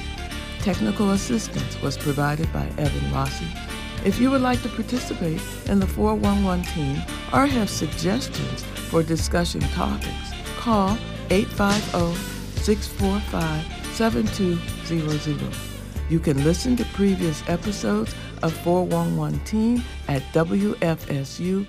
[0.61, 3.45] Technical assistance was provided by Evan Rossi.
[4.03, 9.61] If you would like to participate in the 411 Teen or have suggestions for discussion
[9.73, 10.97] topics, call
[11.29, 12.15] 850
[12.63, 13.63] 645
[13.93, 15.55] 7200.
[16.09, 21.65] You can listen to previous episodes of 411 Teen at WFSU.org.